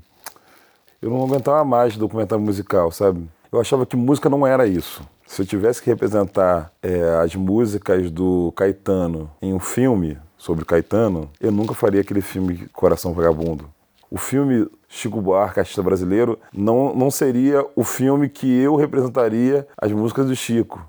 Eu 1.02 1.10
não 1.10 1.24
aguentava 1.24 1.64
mais 1.64 1.96
documentário 1.98 2.44
musical, 2.44 2.92
sabe? 2.92 3.28
Eu 3.52 3.60
achava 3.60 3.86
que 3.86 3.96
música 3.96 4.30
não 4.30 4.46
era 4.46 4.68
isso. 4.68 5.02
Se 5.26 5.42
eu 5.42 5.46
tivesse 5.46 5.82
que 5.82 5.90
representar 5.90 6.72
é, 6.82 7.22
as 7.24 7.36
músicas 7.36 8.12
do 8.12 8.52
Caetano 8.56 9.32
em 9.42 9.54
um 9.54 9.60
filme 9.60 10.18
sobre 10.38 10.66
Caetano, 10.66 11.30
eu 11.40 11.52
nunca 11.52 11.74
faria 11.74 12.02
aquele 12.02 12.22
filme 12.22 12.68
Coração 12.74 13.14
Vagabundo. 13.14 13.70
O 14.10 14.18
filme 14.18 14.68
Chico 14.94 15.22
Buarque, 15.22 15.62
artista 15.62 15.82
brasileiro, 15.82 16.38
não, 16.54 16.94
não 16.94 17.10
seria 17.10 17.66
o 17.78 17.84
filme 17.84 18.28
que 18.28 18.60
eu 18.60 18.76
representaria 18.76 19.66
as 19.82 19.90
músicas 19.90 20.28
do 20.28 20.36
Chico. 20.36 20.86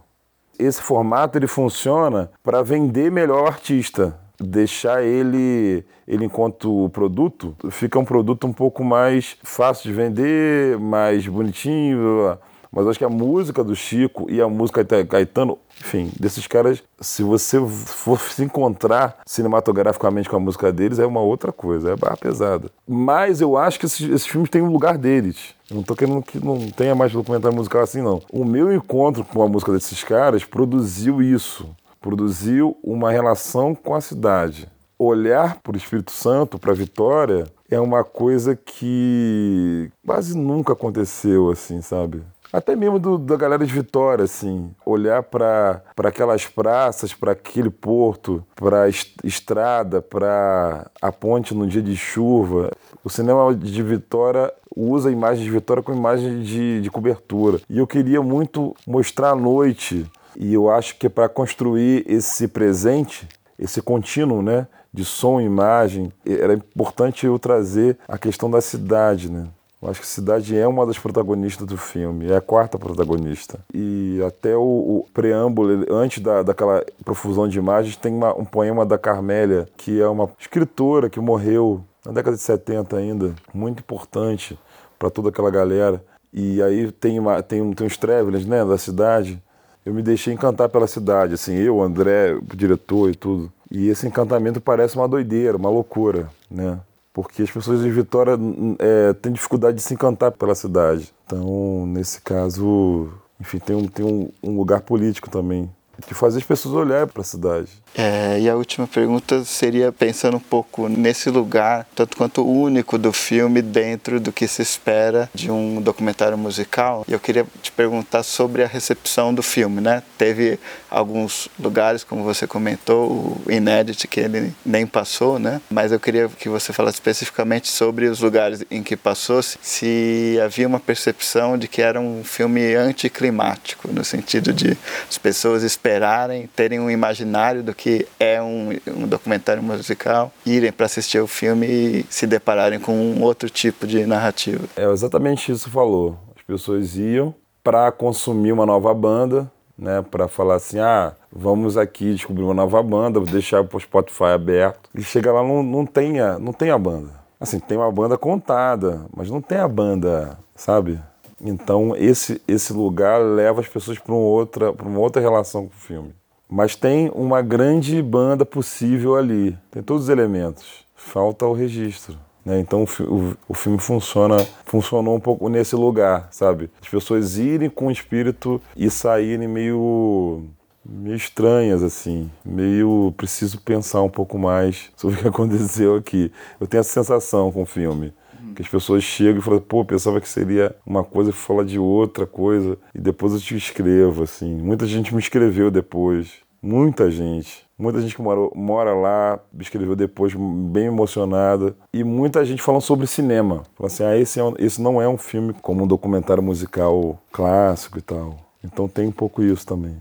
Esse 0.59 0.83
formato 0.83 1.39
ele 1.39 1.47
funciona 1.47 2.29
para 2.43 2.63
vender 2.63 3.13
melhor 3.13 3.45
o 3.45 3.47
artista, 3.47 4.19
deixar 4.41 5.05
ele, 5.05 5.87
ele 6.07 6.25
enquanto 6.25 6.91
produto, 6.91 7.55
fica 7.71 7.97
um 7.97 8.05
produto 8.05 8.45
um 8.45 8.53
pouco 8.53 8.83
mais 8.83 9.37
fácil 9.45 9.89
de 9.89 9.97
vender, 9.97 10.77
mais 10.81 11.25
bonitinho, 11.29 12.37
mas 12.73 12.87
acho 12.87 12.99
que 12.99 13.05
a 13.05 13.11
música 13.11 13.63
do 13.63 13.77
Chico 13.77 14.27
e 14.31 14.41
a 14.41 14.49
música 14.49 14.83
Caetano, 15.05 15.59
enfim, 15.79 16.11
desses 16.19 16.47
caras, 16.47 16.83
se 16.99 17.23
você 17.23 17.61
for 17.67 18.19
se 18.19 18.43
encontrar 18.43 19.19
cinematograficamente 19.27 20.27
com 20.27 20.37
a 20.37 20.41
música 20.41 20.73
deles, 20.73 20.99
é 20.99 21.05
uma 21.05 21.21
outra 21.21 21.53
coisa, 21.53 21.93
é 21.93 21.97
barra 21.97 22.17
pesada. 22.17 22.71
Mas 22.89 23.43
eu 23.43 23.59
acho 23.59 23.79
que 23.79 23.85
esses, 23.85 24.09
esses 24.09 24.27
filmes 24.27 24.49
têm 24.49 24.63
um 24.63 24.73
lugar 24.73 24.97
deles. 24.97 25.55
Eu 25.69 25.77
não 25.77 25.83
tô 25.83 25.95
querendo 25.95 26.23
que 26.23 26.43
não 26.43 26.71
tenha 26.71 26.95
mais 26.95 27.13
documentário 27.13 27.55
musical 27.55 27.83
assim, 27.83 28.01
não. 28.01 28.23
O 28.33 28.43
meu 28.43 28.73
encontro 28.73 29.23
com 29.23 29.43
a 29.43 29.49
música 29.49 29.73
desses 29.73 30.03
caras 30.03 30.43
produziu 30.43 31.21
isso. 31.21 31.69
Produziu 32.01 32.77
uma 32.83 33.13
relação 33.13 33.75
com 33.75 33.95
a 33.95 34.01
cidade. 34.01 34.67
Olhar 34.99 35.61
para 35.63 35.75
o 35.75 35.77
Espírito 35.77 36.13
Santo, 36.13 36.59
para 36.59 36.73
a 36.73 36.77
Vitória, 36.77 37.45
é 37.71 37.81
uma 37.81 38.05
coisa 38.05 38.55
que 38.57 39.91
quase 40.07 40.37
nunca 40.37 40.73
aconteceu 40.73 41.51
assim, 41.51 41.81
sabe? 41.81 42.23
Até 42.53 42.77
mesmo 42.77 42.99
do, 42.99 43.17
da 43.17 43.37
galera 43.37 43.65
de 43.65 43.73
Vitória, 43.73 44.25
assim, 44.25 44.75
olhar 44.85 45.23
para 45.23 45.83
aquelas 46.05 46.47
praças, 46.47 47.15
para 47.15 47.33
aquele 47.33 47.71
porto, 47.71 48.45
para 48.55 48.83
a 48.83 48.89
estrada, 49.25 50.03
para 50.03 50.91
a 51.01 51.11
ponte 51.11 51.55
no 51.55 51.67
dia 51.67 51.83
de 51.83 51.97
chuva. 51.97 52.71
O 53.03 53.09
cinema 53.09 53.55
de 53.55 53.83
Vitória 53.83 54.53
usa 54.77 55.09
a 55.09 55.13
imagem 55.13 55.45
de 55.45 55.51
Vitória 55.51 55.83
como 55.83 55.97
imagem 55.99 56.43
de, 56.43 56.81
de 56.81 56.91
cobertura. 56.91 57.61
E 57.69 57.79
eu 57.79 57.87
queria 57.87 58.23
muito 58.23 58.75
mostrar 58.87 59.31
à 59.31 59.37
noite 59.37 60.07
E 60.37 60.55
eu 60.55 60.71
acho 60.71 60.97
que 60.97 61.09
para 61.09 61.29
construir 61.29 62.05
esse 62.07 62.49
presente, 62.49 63.29
esse 63.59 63.83
contínuo, 63.83 64.43
né, 64.43 64.67
de 64.93 65.05
som 65.05 65.41
e 65.41 65.45
imagem, 65.45 66.13
era 66.25 66.55
importante 66.55 67.27
eu 67.27 67.39
trazer 67.39 67.99
a 68.09 68.19
questão 68.19 68.51
da 68.51 68.61
cidade, 68.61 69.31
né? 69.31 69.47
Eu 69.83 69.91
acho 69.91 70.01
que 70.01 70.07
a 70.07 70.09
cidade 70.09 70.57
é 70.57 70.67
uma 70.67 70.87
das 70.87 70.97
protagonistas 70.99 71.67
do 71.67 71.77
filme, 71.77 72.31
é 72.31 72.37
a 72.37 72.41
quarta 72.41 72.79
protagonista. 72.79 73.59
E 73.75 74.21
até 74.25 74.57
o, 74.57 74.61
o 74.61 75.07
preâmbulo, 75.13 75.85
antes 75.91 76.23
da, 76.23 76.43
daquela 76.43 76.85
profusão 77.05 77.49
de 77.49 77.59
imagens, 77.59 77.97
tem 77.97 78.15
uma- 78.15 78.33
um 78.39 78.45
poema 78.45 78.87
da 78.87 78.97
Carmélia, 78.97 79.69
que 79.77 80.01
é 80.01 80.07
uma 80.07 80.31
escritora 80.39 81.11
que 81.11 81.19
morreu 81.19 81.83
na 82.07 82.13
década 82.13 82.37
de 82.37 82.43
70 82.43 82.97
ainda, 82.97 83.35
muito 83.53 83.81
importante 83.81 84.57
para 84.99 85.11
toda 85.11 85.31
aquela 85.31 85.51
galera. 85.51 86.03
E 86.33 86.63
aí 86.63 86.91
tem, 86.93 87.19
uma, 87.19 87.43
tem, 87.43 87.73
tem 87.73 87.87
uns 87.87 87.97
travelers 87.97 88.47
né, 88.47 88.65
da 88.65 88.79
cidade. 88.79 89.43
Eu 89.85 89.93
me 89.93 90.01
deixei 90.03 90.33
encantar 90.33 90.69
pela 90.69 90.87
cidade, 90.87 91.35
assim, 91.35 91.57
eu, 91.57 91.83
André, 91.83 92.35
o 92.35 92.57
diretor 92.57 93.11
e 93.11 93.17
tudo. 93.17 93.53
E 93.69 93.89
esse 93.89 94.07
encantamento 94.07 94.61
parece 94.61 94.95
uma 94.97 95.09
doideira, 95.09 95.57
uma 95.57 95.69
loucura, 95.69 96.29
né? 96.49 96.79
Porque 97.13 97.43
as 97.43 97.51
pessoas 97.51 97.83
de 97.83 97.91
Vitória 97.91 98.39
é, 98.79 99.13
têm 99.13 99.33
dificuldade 99.33 99.77
de 99.77 99.83
se 99.83 99.93
encantar 99.93 100.33
pela 100.33 100.55
cidade. 100.55 101.13
Então, 101.27 101.85
nesse 101.87 102.21
caso, 102.23 103.13
enfim, 103.39 103.59
tem 103.59 103.77
um, 103.77 103.87
tem 103.87 104.05
um, 104.05 104.31
um 104.43 104.57
lugar 104.57 104.81
político 104.81 105.29
também, 105.29 105.71
que 106.07 106.15
faz 106.15 106.37
as 106.37 106.43
pessoas 106.43 106.75
olharem 106.75 107.07
para 107.07 107.21
a 107.21 107.25
cidade. 107.25 107.82
É, 107.95 108.39
e 108.41 108.49
a 108.49 108.57
última 108.57 108.87
pergunta 108.87 109.45
seria 109.45 109.93
pensando 109.93 110.39
um 110.39 110.41
pouco 110.41 110.89
nesse 110.89 111.29
lugar, 111.29 111.87
tanto 111.95 112.17
quanto 112.17 112.43
único 112.47 112.97
do 112.97 113.13
filme 113.13 113.61
dentro 113.61 114.19
do 114.19 114.33
que 114.33 114.49
se 114.49 114.63
espera 114.63 115.29
de 115.35 115.51
um 115.51 115.81
documentário 115.81 116.39
musical. 116.39 117.05
E 117.07 117.13
eu 117.13 117.21
queria 117.21 117.47
te 117.63 117.71
perguntar 117.71 118.23
sobre 118.23 118.65
a 118.65 118.67
recepção 118.67 119.35
do 119.35 119.43
filme, 119.43 119.81
né? 119.81 120.03
Teve 120.17 120.59
alguns 120.91 121.49
lugares, 121.61 122.03
como 122.03 122.23
você 122.25 122.47
comentou, 122.47 123.39
o 123.47 123.51
inédito 123.53 124.09
que 124.09 124.21
ele 124.21 124.55
nem 124.65 124.87
passou, 124.87 125.39
né? 125.39 125.61
Mas 125.71 125.93
eu 125.93 126.01
queria 126.01 126.29
que 126.29 126.49
você 126.49 126.73
falasse 126.73 126.97
especificamente 126.97 127.69
sobre 127.69 128.07
os 128.07 128.21
lugares 128.21 128.65
em 128.71 128.83
que 128.83 128.97
passou, 128.97 129.43
se- 129.43 130.39
havia 130.43 130.67
uma 130.67 130.81
percepção 130.81 131.59
de 131.59 131.69
que 131.69 131.83
era 131.83 132.01
um 132.01 132.25
filme 132.25 132.75
anticlimático, 132.75 133.89
no 133.93 134.05
sentido 134.05 134.53
de 134.53 134.77
as 135.09 135.19
pessoas 135.19 135.63
esperarem, 135.63 136.49
terem 136.57 136.81
um 136.81 136.91
imaginário 136.91 137.63
do 137.63 137.75
que 137.75 137.82
é 138.19 138.43
um, 138.43 138.71
um 138.87 139.07
documentário 139.07 139.63
musical, 139.63 140.33
irem 140.45 140.73
para 140.73 140.87
assistir 140.87 141.21
o 141.21 141.27
filme 141.27 141.67
e 141.67 142.07
se 142.09 142.27
depararem 142.27 142.79
com 142.79 142.93
um 142.93 143.23
outro 143.23 143.49
tipo 143.51 143.87
de 143.87 144.07
narrativa. 144.07 144.65
É 144.77 144.85
exatamente 144.91 145.51
isso 145.51 145.65
que 145.65 145.71
falou. 145.71 146.19
As 146.37 146.43
pessoas 146.43 146.97
iam 146.97 147.35
para 147.63 147.91
consumir 147.93 148.53
uma 148.53 148.67
nova 148.67 148.93
banda, 148.93 149.51
né? 149.79 150.03
Para 150.03 150.29
falar 150.29 150.57
assim, 150.57 150.79
ah, 150.79 151.15
vamos 151.31 151.77
aqui 151.77 152.15
descobrir 152.15 152.45
uma 152.45 152.55
nova 152.55 152.83
banda, 152.83 153.21
vou 153.21 153.29
deixar 153.29 153.61
o 153.61 153.81
Spotify 153.81 154.33
aberto. 154.35 154.91
E 154.95 155.03
chega 155.03 155.33
lá 155.33 155.43
não, 155.43 155.63
não 155.63 155.87
tem 155.87 156.21
a, 156.21 156.39
não 156.39 156.53
tem 156.53 156.71
a 156.71 156.79
banda. 156.79 157.11
Assim, 157.41 157.59
tem 157.59 157.77
uma 157.77 157.91
banda 157.91 158.17
contada, 158.17 159.07
mas 159.15 159.29
não 159.29 159.41
tem 159.41 159.59
a 159.59 159.67
banda, 159.67 160.39
sabe? 160.55 161.01
Então 161.41 161.97
esse 161.97 162.41
esse 162.47 162.73
lugar 162.73 163.21
leva 163.21 163.61
as 163.61 163.67
pessoas 163.67 163.99
para 163.99 164.15
um 164.15 164.19
outra 164.19 164.73
para 164.73 164.87
uma 164.87 165.01
outra 165.01 165.21
relação 165.21 165.67
com 165.67 165.75
o 165.75 165.81
filme. 165.81 166.15
Mas 166.55 166.77
tem 166.77 167.11
uma 167.15 167.41
grande 167.41 168.03
banda 168.03 168.45
possível 168.45 169.17
ali. 169.17 169.57
Tem 169.71 169.83
todos 169.83 170.05
os 170.05 170.09
elementos. 170.11 170.85
Falta 170.95 171.47
o 171.47 171.55
registro. 171.55 172.17
né? 172.45 172.61
Então 172.61 172.85
o, 172.85 173.03
o- 173.05 173.37
o 173.49 173.55
filme 173.55 173.79
funciona, 173.79 174.37
funcionou 174.67 175.17
um 175.17 175.21
pouco 175.21 175.49
nesse 175.49 175.75
lugar, 175.75 176.29
sabe? 176.31 176.69
As 176.83 176.89
pessoas 176.89 177.39
irem 177.39 177.71
com 177.71 177.87
o 177.87 177.91
espírito 177.91 178.61
e 178.77 178.91
saírem 178.91 179.49
meio, 179.49 180.45
meio 180.85 181.17
estranhas, 181.17 181.83
assim. 181.83 182.31
Meio 182.45 183.15
preciso 183.17 183.59
pensar 183.63 184.03
um 184.03 184.11
pouco 184.11 184.39
mais 184.39 184.91
sobre 184.95 185.17
o 185.17 185.23
que 185.23 185.29
aconteceu 185.29 185.97
aqui. 185.97 186.31
Eu 186.61 186.67
tenho 186.67 186.81
essa 186.81 186.93
sensação 186.93 187.51
com 187.51 187.63
o 187.63 187.67
filme. 187.67 188.13
Que 188.55 188.63
as 188.63 188.69
pessoas 188.69 189.03
chegam 189.03 189.39
e 189.39 189.43
falam, 189.43 189.61
pô, 189.61 189.85
pensava 189.85 190.21
que 190.21 190.29
seria 190.29 190.75
uma 190.87 191.03
coisa 191.05 191.31
e 191.31 191.33
fala 191.33 191.65
de 191.65 191.79
outra 191.79 192.27
coisa. 192.27 192.77
E 192.95 193.01
depois 193.01 193.33
eu 193.33 193.41
te 193.41 193.57
escrevo, 193.57 194.23
assim. 194.23 194.55
Muita 194.55 194.87
gente 194.87 195.15
me 195.15 195.21
escreveu 195.21 195.71
depois. 195.71 196.31
Muita 196.63 197.11
gente. 197.11 197.67
Muita 197.77 198.01
gente 198.01 198.15
que 198.15 198.23
mora, 198.23 198.41
mora 198.55 198.95
lá 198.95 199.41
me 199.53 199.63
escreveu 199.63 199.97
depois, 199.97 200.33
bem 200.35 200.85
emocionada. 200.87 201.75
E 201.93 202.05
muita 202.05 202.45
gente 202.45 202.63
falando 202.63 202.83
sobre 202.83 203.07
cinema. 203.09 203.65
Falando 203.75 203.93
assim, 203.93 204.05
ah, 204.05 204.17
esse, 204.17 204.39
é 204.39 204.45
um- 204.45 204.55
esse 204.59 204.81
não 204.81 205.03
é 205.03 205.09
um 205.09 205.19
filme 205.19 205.53
como 205.61 205.83
um 205.83 205.87
documentário 205.87 206.43
musical 206.43 207.19
clássico 207.33 207.99
e 207.99 208.03
tal. 208.03 208.37
Então 208.63 208.87
tem 208.87 209.09
um 209.09 209.13
pouco 209.13 209.43
isso 209.43 209.67
também. 209.67 209.97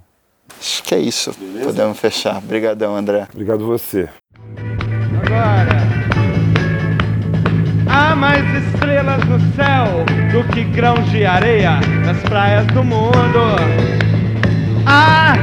Acho 0.59 0.83
que 0.83 0.93
é 0.93 0.99
isso. 0.99 1.31
Podemos 1.63 1.97
fechar. 1.97 2.37
Obrigadão, 2.37 2.95
André. 2.95 3.27
Obrigado 3.33 3.65
você. 3.65 4.07
Agora. 5.25 5.90
Há 7.93 8.15
mais 8.15 8.45
estrelas 8.65 9.23
no 9.25 9.39
céu 9.53 10.05
do 10.31 10.43
que 10.53 10.63
grãos 10.63 11.09
de 11.11 11.25
areia 11.25 11.79
nas 12.05 12.17
praias 12.23 12.65
do 12.67 12.83
mundo. 12.83 13.55
Há 14.85 15.35